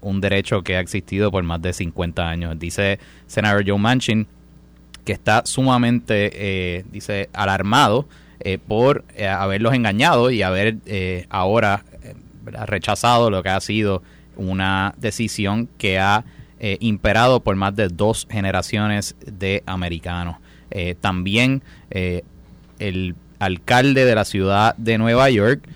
[0.00, 2.58] un derecho que ha existido por más de 50 años.
[2.58, 4.26] Dice senador Joe Manchin
[5.04, 8.06] que está sumamente, dice, alarmado
[8.42, 11.84] eh, por eh, haberlos engañado y haber eh, ahora
[12.44, 14.02] rechazado lo que ha sido
[14.36, 16.24] una decisión que ha
[16.80, 20.36] imperado por más de dos generaciones de americanos.
[21.00, 21.62] también
[22.78, 25.66] el alcalde de la ciudad de Nueva York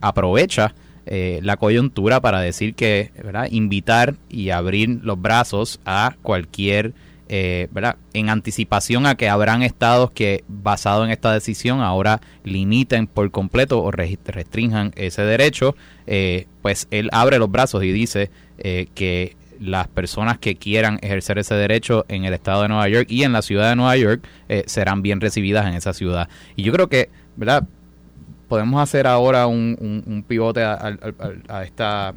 [0.00, 0.74] aprovecha
[1.06, 3.12] la coyuntura para decir que
[3.50, 6.92] invitar y abrir los brazos a cualquier
[7.28, 7.96] eh, ¿verdad?
[8.12, 13.82] en anticipación a que habrán estados que, basado en esta decisión, ahora limiten por completo
[13.82, 15.74] o restrinjan ese derecho,
[16.06, 21.38] eh, pues él abre los brazos y dice eh, que las personas que quieran ejercer
[21.38, 24.22] ese derecho en el estado de Nueva York y en la ciudad de Nueva York
[24.66, 26.28] serán bien recibidas en esa ciudad.
[26.56, 27.66] Y yo creo que, ¿verdad?
[28.48, 30.94] Podemos hacer ahora un, pivote a,
[31.48, 32.14] a, esta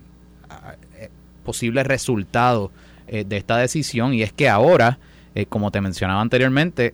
[1.45, 2.71] posible resultado
[3.11, 4.99] eh, de esta decisión y es que ahora,
[5.35, 6.93] eh, como te mencionaba anteriormente,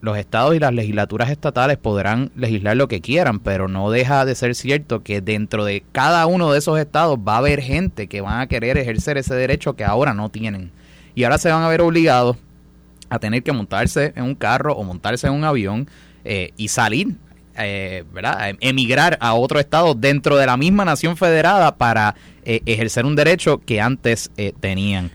[0.00, 4.34] los estados y las legislaturas estatales podrán legislar lo que quieran, pero no deja de
[4.34, 8.20] ser cierto que dentro de cada uno de esos estados va a haber gente que
[8.20, 10.72] van a querer ejercer ese derecho que ahora no tienen.
[11.14, 12.36] Y ahora se van a ver obligados
[13.08, 15.88] a tener que montarse en un carro o montarse en un avión
[16.24, 17.16] eh, y salir
[17.56, 18.54] eh, ¿verdad?
[18.60, 23.58] emigrar a otro estado dentro de la misma nación federada para eh, ejercer un derecho
[23.58, 25.10] que antes eh, tenían.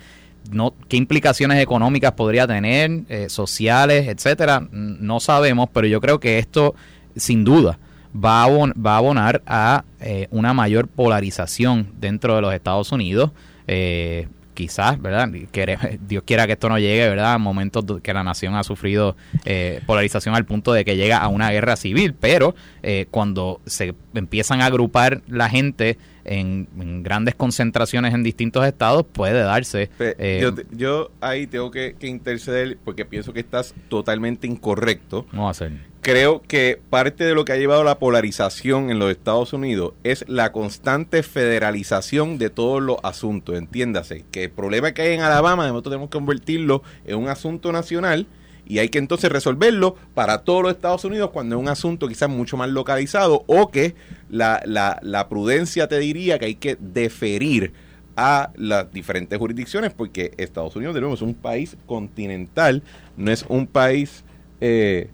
[0.51, 4.67] No, ¿Qué implicaciones económicas podría tener, eh, sociales, etcétera?
[4.71, 6.73] No sabemos, pero yo creo que esto,
[7.15, 7.79] sin duda,
[8.15, 9.83] va a, va a abonar a
[10.31, 13.31] una mayor polarización dentro de los Estados Unidos.
[13.67, 15.29] Eh, quizás, ¿verdad?
[15.29, 17.33] Dios quiera que esto no llegue, ¿verdad?
[17.33, 19.15] A momentos que la nación ha sufrido
[19.45, 23.93] eh, polarización al punto de que llega a una guerra civil, pero eh, cuando se
[24.15, 26.67] empiezan a agrupar la gente en,
[27.03, 29.91] grandes concentraciones en distintos estados, puede darse.
[29.99, 35.27] Eh, yo, yo, ahí tengo que, que, interceder porque pienso que estás totalmente incorrecto.
[35.31, 35.71] No va a ser
[36.07, 40.23] creo que parte de lo que ha llevado la polarización en los Estados Unidos es
[40.29, 43.57] la constante federalización de todos los asuntos.
[43.57, 47.73] Entiéndase que el problema que hay en Alabama, nosotros tenemos que convertirlo en un asunto
[47.73, 48.25] nacional
[48.65, 52.29] y hay que entonces resolverlo para todos los Estados Unidos cuando es un asunto quizás
[52.29, 53.93] mucho más localizado o que
[54.29, 57.73] la, la, la prudencia te diría que hay que deferir
[58.15, 62.81] a las diferentes jurisdicciones porque Estados Unidos de nuevo es un país continental,
[63.17, 64.23] no es un país...
[64.61, 65.09] Eh,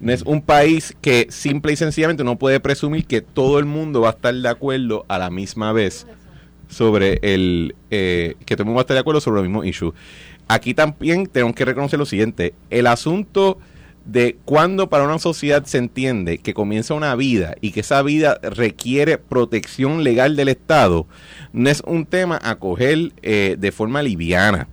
[0.00, 4.02] no es un país que simple y sencillamente no puede presumir que todo el mundo
[4.02, 6.06] va a estar de acuerdo a la misma vez
[6.68, 9.66] sobre el eh, que todo el mundo va a estar de acuerdo sobre los mismos
[9.66, 9.94] issues.
[10.48, 13.58] Aquí también tenemos que reconocer lo siguiente, el asunto
[14.04, 18.38] de cuando para una sociedad se entiende que comienza una vida y que esa vida
[18.42, 21.06] requiere protección legal del Estado,
[21.52, 24.68] no es un tema a coger eh, de forma liviana.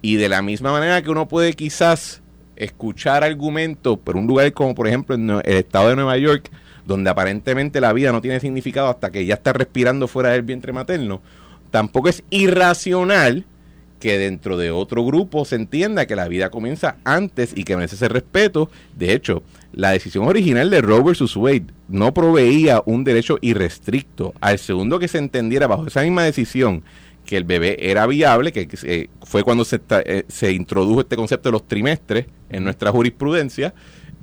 [0.00, 2.22] Y de la misma manera que uno puede quizás
[2.58, 6.50] escuchar argumentos por un lugar como por ejemplo en el estado de Nueva York,
[6.86, 10.72] donde aparentemente la vida no tiene significado hasta que ya está respirando fuera del vientre
[10.72, 11.20] materno,
[11.70, 13.44] tampoco es irracional
[13.98, 17.96] que dentro de otro grupo se entienda que la vida comienza antes y que merece
[17.96, 18.70] ese respeto.
[18.96, 19.42] De hecho,
[19.72, 21.36] la decisión original de Roe vs.
[21.36, 24.34] Wade no proveía un derecho irrestricto.
[24.40, 26.84] Al segundo que se entendiera bajo esa misma decisión
[27.28, 31.50] que el bebé era viable, que eh, fue cuando se, eh, se introdujo este concepto
[31.50, 33.74] de los trimestres en nuestra jurisprudencia,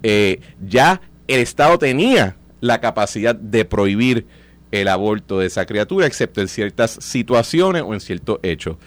[0.01, 4.25] eh, ya el Estado tenía la capacidad de prohibir
[4.71, 8.77] el aborto de esa criatura, excepto en ciertas situaciones o en ciertos hechos.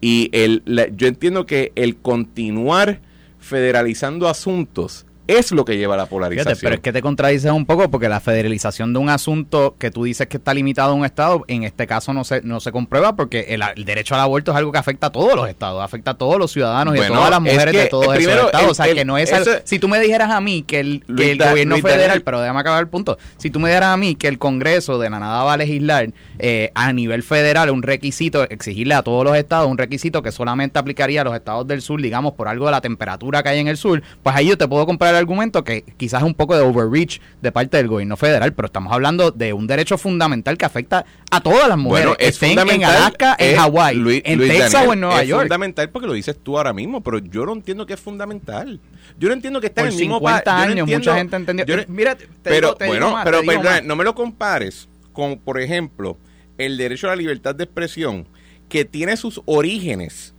[0.00, 0.62] Y el,
[0.94, 3.00] yo entiendo que el continuar
[3.40, 6.58] federalizando asuntos es lo que lleva a la polarización.
[6.60, 10.04] pero es que te contradices un poco porque la federalización de un asunto que tú
[10.04, 13.16] dices que está limitado a un estado, en este caso no se, no se comprueba
[13.16, 16.14] porque el, derecho al aborto es algo que afecta a todos los estados, afecta a
[16.14, 18.70] todos los ciudadanos y a todas las mujeres de todos esos estados.
[18.70, 19.32] o sea, que no es...
[19.64, 23.18] si tú me dijeras a mí que el, gobierno federal, pero déjame acabar el punto,
[23.38, 26.10] si tú me dijeras a mí que el Congreso de la nada va a legislar
[26.38, 30.78] eh, a nivel federal un requisito, exigirle a todos los estados un requisito que solamente
[30.78, 33.68] aplicaría a los estados del sur, digamos, por algo de la temperatura que hay en
[33.68, 36.56] el sur, pues ahí yo te puedo comprar el argumento que quizás es un poco
[36.56, 40.64] de overreach de parte del gobierno federal, pero estamos hablando de un derecho fundamental que
[40.64, 44.02] afecta a todas las mujeres, Bueno, es estén en Alaska, en es- Hawái, en
[44.38, 45.42] Luis Texas Daniel, o en Nueva es York.
[45.42, 48.80] fundamental porque lo dices tú ahora mismo, pero yo no entiendo que es fundamental.
[49.18, 50.98] Yo no entiendo que está Por en el mismo 50 pa- yo no años, entiendo-
[51.10, 51.64] mucha gente entendió.
[51.64, 54.14] yo Mira, te pero digo- te digo bueno, más, pero te digo no me lo
[54.14, 56.18] compares con, por ejemplo,
[56.58, 58.26] el derecho a la libertad de expresión
[58.68, 60.33] que tiene sus orígenes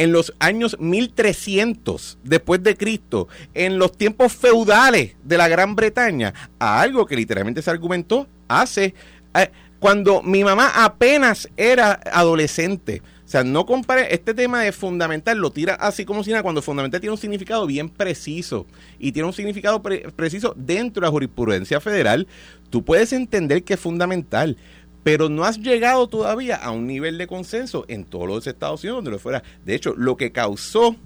[0.00, 6.32] en los años 1300 después de Cristo, en los tiempos feudales de la Gran Bretaña,
[6.58, 8.94] a algo que literalmente se argumentó hace
[9.34, 13.02] eh, cuando mi mamá apenas era adolescente.
[13.26, 16.62] O sea, no compare este tema de fundamental, lo tira así como si nada, cuando
[16.62, 18.66] fundamental tiene un significado bien preciso
[18.98, 22.26] y tiene un significado pre- preciso dentro de la jurisprudencia federal.
[22.70, 24.56] Tú puedes entender que es fundamental,
[25.02, 28.98] pero no has llegado todavía a un nivel de consenso en todos los Estados Unidos
[28.98, 29.42] donde lo fuera.
[29.64, 30.96] De hecho, lo que causó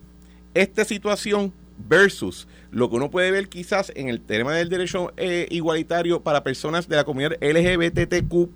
[0.54, 1.52] esta situación
[1.88, 6.42] versus lo que uno puede ver quizás en el tema del derecho eh, igualitario para
[6.42, 8.48] personas de la comunidad LGBTQ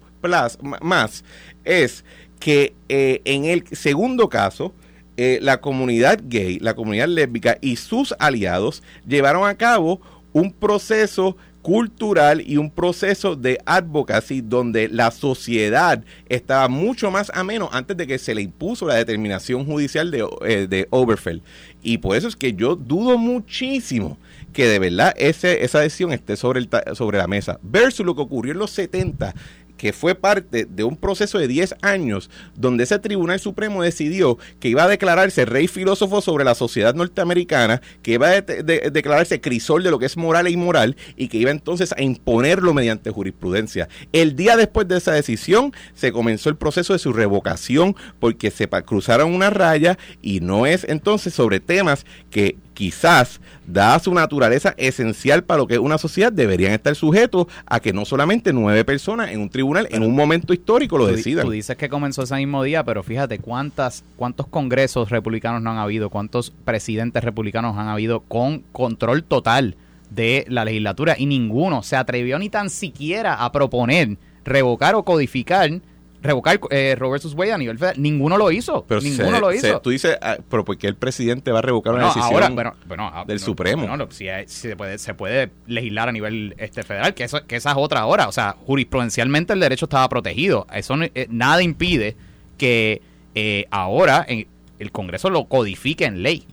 [0.80, 1.24] más
[1.64, 2.04] es
[2.40, 4.72] que eh, en el segundo caso
[5.16, 10.00] eh, la comunidad gay, la comunidad lésbica y sus aliados llevaron a cabo
[10.32, 11.36] un proceso
[11.68, 18.06] cultural y un proceso de advocacy donde la sociedad estaba mucho más ameno antes de
[18.06, 21.42] que se le impuso la determinación judicial de, eh, de Oberfeld.
[21.82, 24.16] Y por eso es que yo dudo muchísimo
[24.54, 27.60] que de verdad ese, esa decisión esté sobre, el sobre la mesa.
[27.62, 29.34] Versus lo que ocurrió en los 70
[29.78, 34.68] que fue parte de un proceso de 10 años donde ese Tribunal Supremo decidió que
[34.68, 39.40] iba a declararse rey filósofo sobre la sociedad norteamericana, que iba a de- de- declararse
[39.40, 43.10] crisol de lo que es moral e inmoral y que iba entonces a imponerlo mediante
[43.10, 43.88] jurisprudencia.
[44.12, 48.68] El día después de esa decisión se comenzó el proceso de su revocación porque se
[48.68, 55.42] cruzaron una raya y no es entonces sobre temas que quizás, dada su naturaleza esencial
[55.42, 59.32] para lo que es una sociedad, deberían estar sujetos a que no solamente nueve personas
[59.32, 61.44] en un tribunal en un momento histórico lo decidan.
[61.44, 65.78] Tú dices que comenzó ese mismo día, pero fíjate cuántas, cuántos congresos republicanos no han
[65.78, 69.74] habido, cuántos presidentes republicanos han habido con control total
[70.10, 75.80] de la legislatura y ninguno se atrevió ni tan siquiera a proponer revocar o codificar,
[76.22, 78.00] revocar eh, Roe versus Wade a nivel federal.
[78.02, 78.84] Ninguno lo hizo.
[78.88, 79.80] Pero ninguno se- lo se- hizo.
[79.80, 82.74] tú dices, ah, pero ¿por qué el presidente va a revocar una decisión ahora, bueno,
[82.86, 83.82] bueno, ah, del no, Supremo?
[83.86, 87.46] bueno, no, si si se, puede, se puede legislar a nivel este federal, que, eso,
[87.46, 88.26] que esa es otra hora.
[88.28, 90.66] O sea, jurisprudencialmente el derecho estaba protegido.
[90.72, 92.16] Eso no- eh, nada impide
[92.56, 93.00] que
[93.34, 94.46] eh, ahora en-
[94.80, 96.46] el Congreso lo codifique en ley.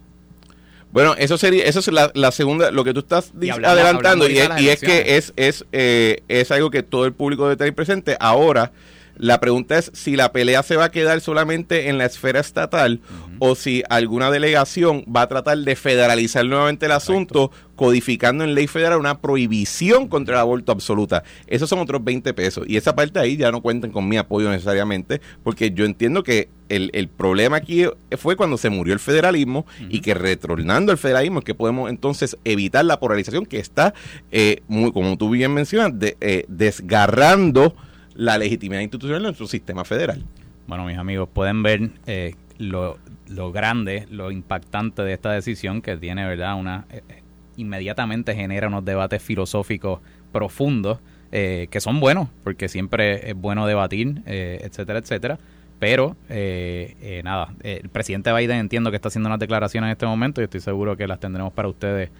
[0.91, 4.37] Bueno, eso sería, eso es la, la segunda, lo que tú estás Y adelantando, y,
[4.37, 7.73] es, y es que es, es, eh, es algo que todo el público debe tener
[7.75, 8.15] presente.
[8.19, 8.71] Ahora,
[9.17, 13.01] la pregunta es si la pelea se va a quedar solamente en la esfera estatal
[13.39, 18.67] o si alguna delegación va a tratar de federalizar nuevamente el asunto, codificando en ley
[18.67, 21.23] federal una prohibición contra el aborto absoluta.
[21.47, 22.65] Esos son otros 20 pesos.
[22.67, 26.49] Y esa parte ahí ya no cuentan con mi apoyo necesariamente, porque yo entiendo que
[26.69, 27.85] el, el problema aquí
[28.17, 32.37] fue cuando se murió el federalismo y que retornando al federalismo es que podemos entonces
[32.43, 33.93] evitar la polarización que está,
[34.31, 37.75] eh, muy, como tú bien mencionas, de, eh, desgarrando
[38.15, 40.23] la legitimidad institucional de nuestro sistema federal.
[40.67, 42.97] Bueno, mis amigos, pueden ver eh, lo,
[43.27, 46.57] lo grande, lo impactante de esta decisión que tiene, ¿verdad?
[46.57, 47.21] Una eh, eh,
[47.57, 49.99] inmediatamente genera unos debates filosóficos
[50.31, 50.99] profundos
[51.31, 55.39] eh, que son buenos, porque siempre es bueno debatir, eh, etcétera, etcétera.
[55.79, 60.39] Pero, eh, nada, el presidente Biden entiendo que está haciendo unas declaraciones en este momento
[60.39, 62.11] y estoy seguro que las tendremos para ustedes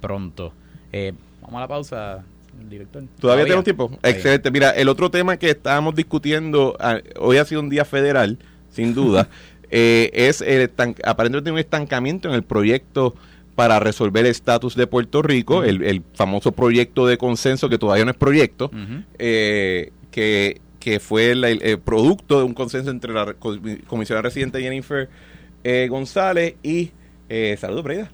[0.00, 0.54] pronto.
[1.42, 2.24] Vamos a la pausa,
[2.68, 3.04] director.
[3.20, 3.90] ¿Todavía tenemos tiempo?
[4.02, 4.50] Excelente.
[4.50, 8.38] Mira, el otro tema que estábamos discutiendo, ah, hoy ha sido un día federal,
[8.70, 9.28] sin duda,
[9.70, 10.70] eh, es el
[11.04, 13.14] aparentemente un estancamiento en el proyecto
[13.54, 18.04] para resolver el estatus de Puerto Rico, el, el famoso proyecto de consenso que todavía
[18.04, 18.70] no es proyecto,
[19.18, 23.34] eh, que, que fue el, producto de un consenso entre la
[23.86, 25.08] comisionada residente Jennifer
[25.62, 26.90] eh, González y,
[27.28, 28.10] eh, saludos, Breida,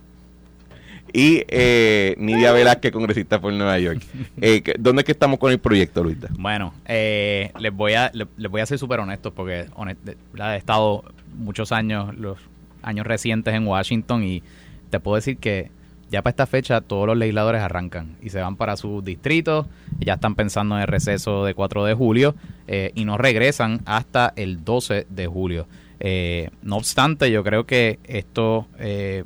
[1.12, 4.02] y eh, Nidia Velázquez, congresista por Nueva York.
[4.40, 6.28] Eh, que- ¿Dónde es que estamos con el proyecto, Luisa?
[6.38, 9.98] Bueno, eh, les voy a le- les, voy a ser súper honestos porque honest-
[10.38, 11.04] he estado
[11.36, 12.38] muchos años, los
[12.82, 14.42] años recientes en Washington y
[14.88, 15.70] te puedo decir que
[16.10, 19.66] ya para esta fecha todos los legisladores arrancan y se van para sus distritos,
[20.00, 22.34] y ya están pensando en el receso de 4 de julio
[22.66, 25.68] eh, y no regresan hasta el 12 de julio.
[26.00, 29.22] Eh, no obstante, yo creo que esto eh,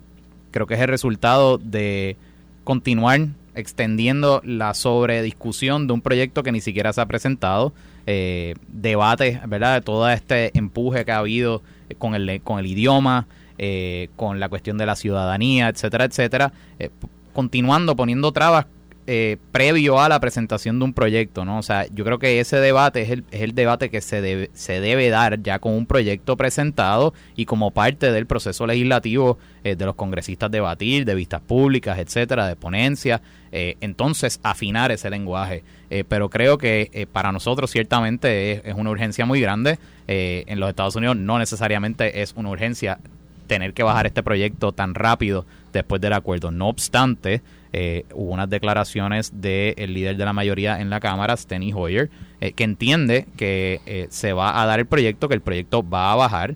[0.55, 2.16] creo que es el resultado de
[2.62, 3.26] continuar
[3.57, 7.72] extendiendo la sobrediscusión de un proyecto que ni siquiera se ha presentado,
[8.07, 9.74] eh, debate, ¿verdad?
[9.74, 11.61] De todo este empuje que ha habido
[11.98, 13.26] con el, con el idioma,
[13.59, 16.52] eh, con la cuestión de la ciudadanía, etcétera, etcétera.
[16.78, 16.90] Eh,
[17.32, 18.66] continuando poniendo trabas
[19.07, 21.59] eh, previo a la presentación de un proyecto, ¿no?
[21.59, 24.50] O sea, yo creo que ese debate es el, es el debate que se debe,
[24.55, 29.76] se debe dar ya con un proyecto presentado y como parte del proceso legislativo eh,
[29.76, 33.20] de los congresistas debatir, de vistas públicas, etcétera, de ponencias,
[33.52, 35.62] eh, entonces afinar ese lenguaje.
[36.09, 39.78] pero creo que para nosotros ciertamente es, es, una urgencia muy grande.
[40.09, 42.98] en los Estados Unidos no necesariamente es una urgencia
[43.46, 46.50] tener que bajar este proyecto tan rápido después del acuerdo.
[46.50, 47.42] No obstante,
[47.76, 52.08] eh, hubo unas declaraciones del líder de la mayoría en la Cámara, Steny Hoyer,
[52.40, 56.12] eh, que entiende que eh, se va a dar el proyecto, que el proyecto va
[56.12, 56.54] a bajar.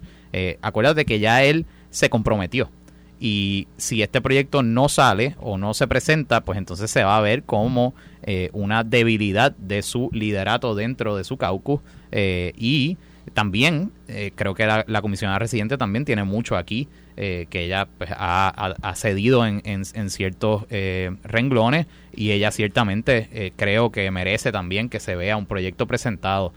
[0.63, 2.71] acuérdate que ya él se comprometió.
[3.19, 7.21] Y si este proyecto no sale o no se presenta, pues entonces se va a
[7.21, 7.95] ver como
[8.53, 11.81] una debilidad de su liderato dentro de su caucus
[12.13, 12.97] y
[13.35, 13.91] también
[14.37, 16.87] creo que la comisionada residente también tiene mucho aquí
[17.21, 23.53] eh, que ella pues, ha, cedido en, en, ciertos eh, renglones y ella ciertamente eh,
[23.57, 26.53] creo que merece también que se vea un proyecto presentado.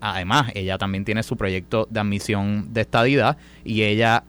[0.00, 4.24] Además, ella también tiene su proyecto de admisión de estadidad y ella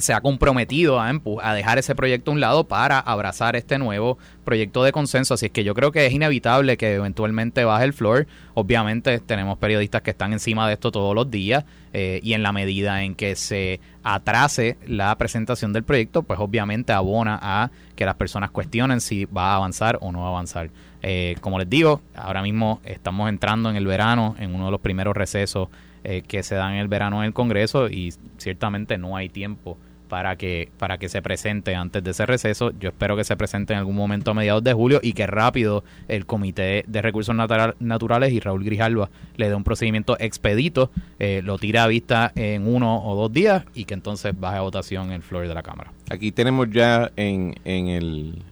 [0.00, 1.10] se ha comprometido a,
[1.42, 5.34] a, dejar ese proyecto a un lado para abrazar este nuevo proyecto de consenso.
[5.34, 8.26] Así es que yo creo que es inevitable que eventualmente baje el floor.
[8.54, 12.52] Obviamente tenemos periodistas que están encima de esto todos los días eh, y en la
[12.52, 18.14] medida en que se atrase la presentación del proyecto, pues obviamente abona a que las
[18.14, 20.70] personas cuestionen si va a avanzar o no avanzar.
[21.02, 24.80] Eh, como les digo, ahora mismo estamos entrando en el verano, en uno de los
[24.80, 25.68] primeros recesos
[26.04, 29.76] eh, que se dan en el verano en el Congreso y ciertamente no hay tiempo
[30.10, 32.72] para que, para que se presente antes de ese receso.
[32.78, 35.84] Yo espero que se presente en algún momento a mediados de julio y que rápido
[36.08, 40.90] el Comité de Recursos Naturales y Raúl Grijalva le dé un procedimiento expedito,
[41.20, 44.62] eh, lo tira a vista en uno o dos días y que entonces baje a
[44.62, 45.92] votación el floor de la Cámara.
[46.10, 48.42] Aquí tenemos ya en, en el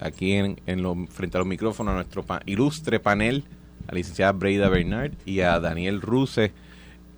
[0.00, 3.44] aquí en, en lo, frente a los micrófonos a nuestro ilustre panel,
[3.86, 6.50] a la licenciada Breida Bernard y a Daniel Ruse.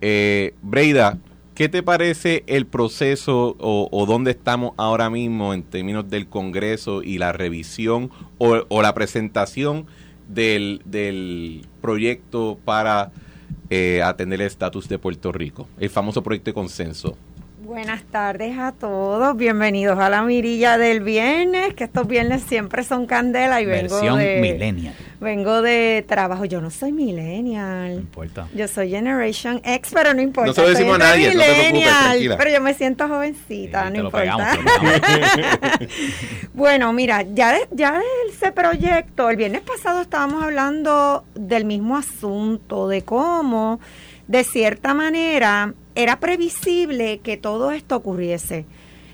[0.01, 1.17] Eh, Breida,
[1.55, 7.17] ¿Qué te parece el proceso o, dónde estamos ahora mismo en términos del Congreso y
[7.17, 9.85] la revisión o, la presentación
[10.27, 13.13] del, del proyecto para
[13.69, 17.15] eh, atender el estatus de Puerto Rico, el famoso proyecto de consenso?
[17.65, 23.07] Buenas tardes a todos, bienvenidos a la mirilla del viernes, que estos viernes siempre son
[23.07, 24.93] candela y vengo Versión de millennial.
[25.19, 27.95] Vengo de trabajo, yo no soy millennial.
[27.95, 28.47] No importa.
[28.53, 30.49] Yo soy Generation X, pero no importa.
[30.49, 32.37] No se lo decimos a nadie, no te preocupes, tranquila.
[32.37, 34.57] Pero yo me siento jovencita, no importa.
[36.53, 41.97] bueno, mira, ya de, ya de ese proyecto, el viernes pasado estábamos hablando del mismo
[41.97, 43.79] asunto, de cómo
[44.27, 48.65] de cierta manera era previsible que todo esto ocurriese.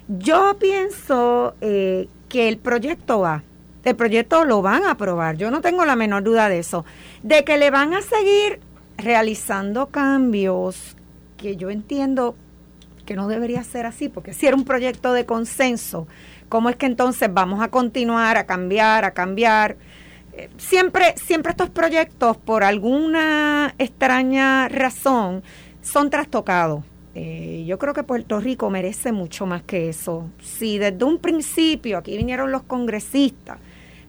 [0.07, 3.43] Yo pienso eh, que el proyecto va,
[3.83, 6.85] el proyecto lo van a aprobar, yo no tengo la menor duda de eso,
[7.23, 8.59] de que le van a seguir
[8.97, 10.95] realizando cambios
[11.37, 12.35] que yo entiendo
[13.05, 16.07] que no debería ser así, porque si era un proyecto de consenso,
[16.49, 19.77] ¿cómo es que entonces vamos a continuar a cambiar, a cambiar?
[20.33, 25.43] Eh, siempre, siempre estos proyectos, por alguna extraña razón,
[25.81, 26.83] son trastocados.
[27.13, 30.29] Eh, yo creo que Puerto Rico merece mucho más que eso.
[30.41, 33.57] Si desde un principio, aquí vinieron los congresistas,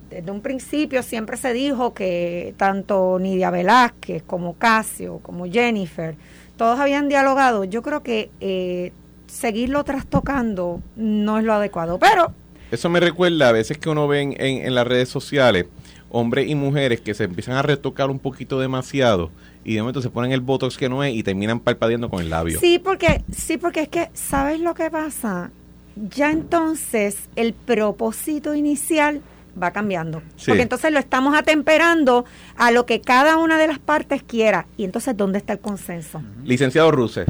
[0.09, 6.17] desde un principio siempre se dijo que tanto Nidia Velázquez como Casio, como Jennifer,
[6.57, 7.65] todos habían dialogado.
[7.65, 8.93] Yo creo que eh,
[9.27, 11.99] seguirlo trastocando no es lo adecuado.
[11.99, 12.33] Pero...
[12.71, 15.67] Eso me recuerda a veces que uno ve en, en las redes sociales
[16.11, 19.31] hombres y mujeres que se empiezan a retocar un poquito demasiado
[19.65, 22.31] y de momento se ponen el botox que no es y terminan palpadeando con el
[22.31, 22.59] labio.
[22.59, 25.51] Sí, porque sí, porque es que sabes lo que pasa.
[25.95, 29.23] Ya entonces el propósito inicial
[29.61, 30.23] va cambiando.
[30.47, 32.25] Porque entonces lo estamos atemperando
[32.57, 34.67] a lo que cada una de las partes quiera.
[34.77, 36.23] Y entonces, ¿dónde está el consenso?
[36.45, 37.27] Licenciado Ruse.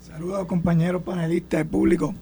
[0.00, 2.14] Saludos, compañeros panelistas, y público.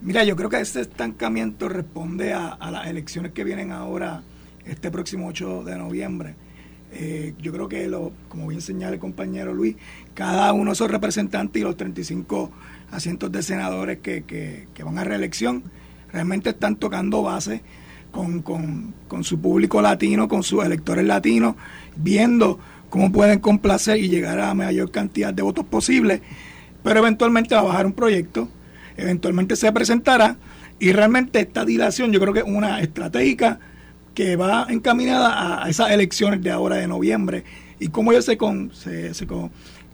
[0.00, 4.22] Mira, yo creo que ese estancamiento responde a, a las elecciones que vienen ahora,
[4.64, 6.34] este próximo 8 de noviembre
[6.94, 9.76] eh, yo creo que, lo, como bien señala el compañero Luis,
[10.14, 12.50] cada uno de esos representantes y los 35
[12.90, 15.64] asientos de senadores que, que, van a reelección
[16.12, 17.62] realmente están tocando base
[18.10, 21.56] con, con, con, su público latino, con sus electores latinos,
[21.96, 22.58] viendo
[22.90, 26.20] cómo pueden complacer y llegar a la mayor cantidad de votos posible,
[26.82, 28.48] pero eventualmente va a bajar un proyecto,
[28.98, 30.36] eventualmente se presentará
[30.78, 33.60] y realmente esta dilación yo creo que es una estratégica
[34.14, 37.44] que va encaminada a esas elecciones de ahora de noviembre
[37.78, 39.12] y cómo ellos se, con, se,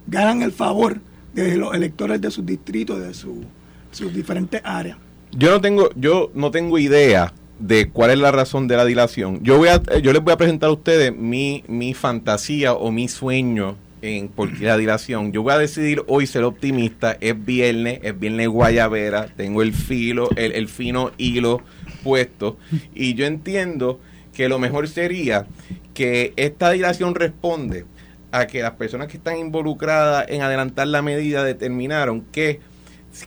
[0.06, 1.00] ganan el favor
[1.34, 4.98] de los electores de sus distritos, de sus diferentes áreas.
[5.32, 9.42] Yo no tengo, yo no tengo idea de cuál es la razón de la dilación.
[9.42, 13.08] Yo voy a, yo les voy a presentar a ustedes mi, mi fantasía o mi
[13.08, 15.32] sueño en por qué la dilación.
[15.32, 17.16] Yo voy a decidir hoy ser optimista.
[17.20, 19.26] Es viernes, es viernes guayabera.
[19.36, 21.62] Tengo el filo, el, el fino hilo
[22.04, 22.58] puesto.
[22.94, 24.00] Y yo entiendo
[24.38, 25.46] que lo mejor sería
[25.94, 27.86] que esta dilación responde
[28.30, 32.60] a que las personas que están involucradas en adelantar la medida determinaron que,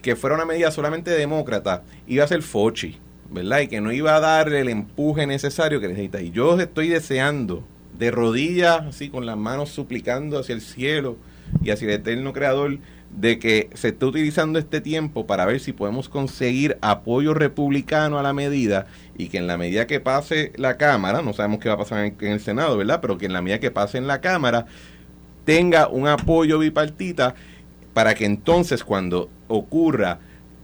[0.00, 2.98] que fuera una medida solamente demócrata, iba a ser Fochi,
[3.30, 3.60] ¿verdad?
[3.60, 6.22] Y que no iba a dar el empuje necesario que necesita.
[6.22, 7.62] Y yo estoy deseando,
[7.98, 11.18] de rodillas, así con las manos suplicando hacia el cielo
[11.62, 12.78] y hacia el eterno creador,
[13.12, 18.22] de que se esté utilizando este tiempo para ver si podemos conseguir apoyo republicano a
[18.22, 18.86] la medida
[19.16, 22.04] y que en la medida que pase la Cámara, no sabemos qué va a pasar
[22.04, 23.00] en, en el Senado, ¿verdad?
[23.00, 24.66] Pero que en la medida que pase en la Cámara
[25.44, 27.34] tenga un apoyo bipartita
[27.92, 30.20] para que entonces cuando ocurra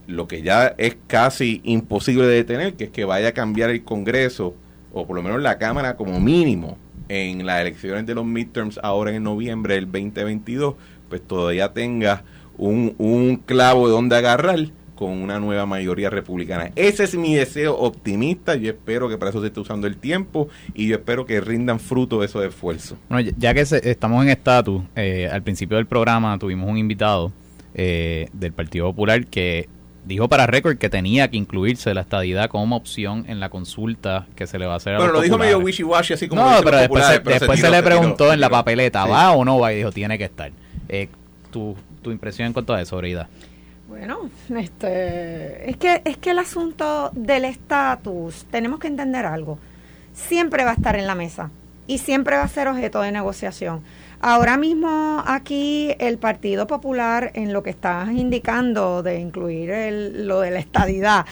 [0.07, 3.83] lo que ya es casi imposible de detener, que es que vaya a cambiar el
[3.83, 4.55] Congreso,
[4.93, 6.77] o por lo menos la Cámara como mínimo,
[7.07, 10.75] en las elecciones de los midterms ahora en noviembre del 2022,
[11.09, 12.23] pues todavía tenga
[12.57, 14.59] un, un clavo de donde agarrar
[14.95, 16.71] con una nueva mayoría republicana.
[16.75, 18.55] Ese es mi deseo optimista.
[18.55, 21.79] Yo espero que para eso se esté usando el tiempo y yo espero que rindan
[21.79, 22.97] fruto de esos esfuerzos.
[23.37, 27.31] Ya que se- estamos en estatus, eh, al principio del programa tuvimos un invitado
[27.75, 29.69] eh, del Partido Popular que
[30.09, 34.47] dijo para récord que tenía que incluirse la estadidad como opción en la consulta que
[34.47, 36.61] se le va a hacer a Bueno, los lo dijo medio wishy-washy, así como No,
[36.63, 39.09] pero después, se, pero después se, tiró, le se preguntó se en la papeleta, Sí.
[39.11, 39.71] ¿va o no va?
[39.71, 40.51] Y dijo, tiene que estar.
[40.89, 41.07] Eh,
[41.51, 43.29] tu, tu impresión en cuanto a eso, Breida.
[43.87, 49.59] Bueno, este, es que es que el asunto del estatus, tenemos que entender algo.
[50.13, 51.51] Siempre va a estar en la mesa
[51.87, 53.81] y siempre va a ser objeto de negociación.
[54.21, 60.41] Ahora mismo aquí el Partido Popular en lo que estás indicando de incluir el- lo
[60.41, 61.25] de la estadidad,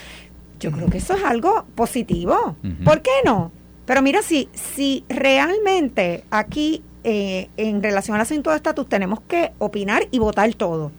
[0.60, 2.56] yo creo que eso es algo positivo.
[2.86, 3.52] ¿Por qué no?
[3.86, 9.52] Pero mira, si, si realmente aquí eh, en relación al asunto de estatus tenemos que
[9.60, 10.92] opinar y votar todo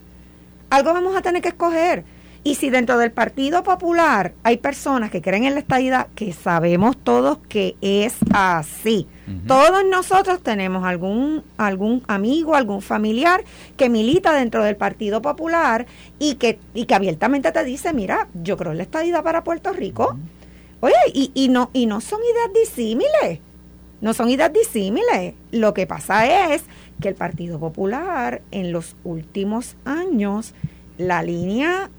[0.71, 2.03] algo vamos a tener que escoger.
[2.43, 6.95] Y si dentro del Partido Popular hay personas que creen en la estadidad, que sabemos
[6.97, 9.07] todos que es así.
[9.47, 13.43] Todos nosotros tenemos algún, algún amigo, algún familiar
[13.77, 15.85] que milita dentro del Partido Popular
[16.17, 19.71] y que, y que abiertamente te dice, mira, yo creo en la estadidad para Puerto
[19.71, 20.17] Rico.
[20.81, 23.39] Oye, y, y no, y no son ideas disímiles.
[24.01, 25.33] No son ideas disímiles.
[25.51, 26.63] Lo que pasa es
[27.01, 30.53] que el Partido Popular en los últimos años,
[30.97, 31.89] la línea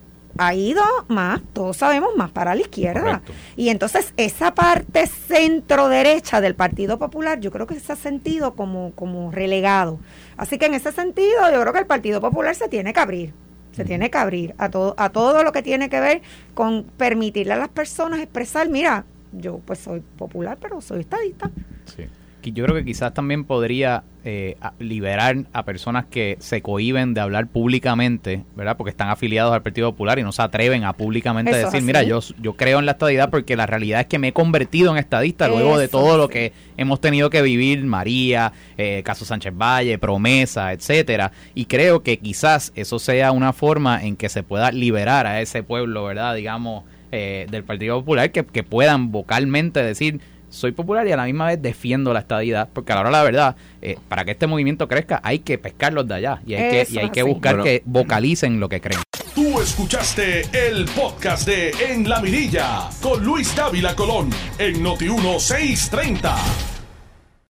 [0.40, 3.00] ha ido más, todos sabemos, más para la izquierda.
[3.02, 3.32] Correcto.
[3.56, 8.54] Y entonces esa parte centro derecha del Partido Popular, yo creo que se ha sentido
[8.54, 9.98] como, como relegado.
[10.38, 13.34] Así que en ese sentido, yo creo que el Partido Popular se tiene que abrir.
[13.72, 16.22] Se tiene que abrir a todo, a todo lo que tiene que ver
[16.54, 21.50] con permitirle a las personas expresar, mira, yo pues soy popular, pero soy estadista.
[21.84, 22.06] Sí.
[22.42, 27.46] Yo creo que quizás también podría eh, liberar a personas que se cohiben de hablar
[27.46, 28.76] públicamente, ¿verdad?
[28.76, 31.86] Porque están afiliados al Partido Popular y no se atreven a públicamente Eso es decir,
[31.86, 34.90] mira, yo, yo creo en la estadidad porque la realidad es que me he convertido
[34.92, 39.54] en estadista luego de todo lo que hemos tenido que vivir, María, eh, caso Sánchez
[39.54, 41.32] Valle, promesa, etcétera.
[41.54, 45.62] Y creo que quizás eso sea una forma en que se pueda liberar a ese
[45.62, 46.34] pueblo, ¿verdad?
[46.34, 50.20] Digamos, eh, del Partido Popular, que, que puedan vocalmente decir,
[50.50, 53.16] soy popular y a la misma vez defiendo la estadidad, porque a la hora de
[53.16, 56.70] la verdad, eh, para que este movimiento crezca, hay que pescarlos de allá y hay,
[56.70, 57.64] que, y hay que buscar Bueno.
[57.64, 59.00] que vocalicen lo que creen.
[59.34, 66.79] Tú escuchaste el podcast de En la Mirilla con Luis Dávila Colón en Noti 1630.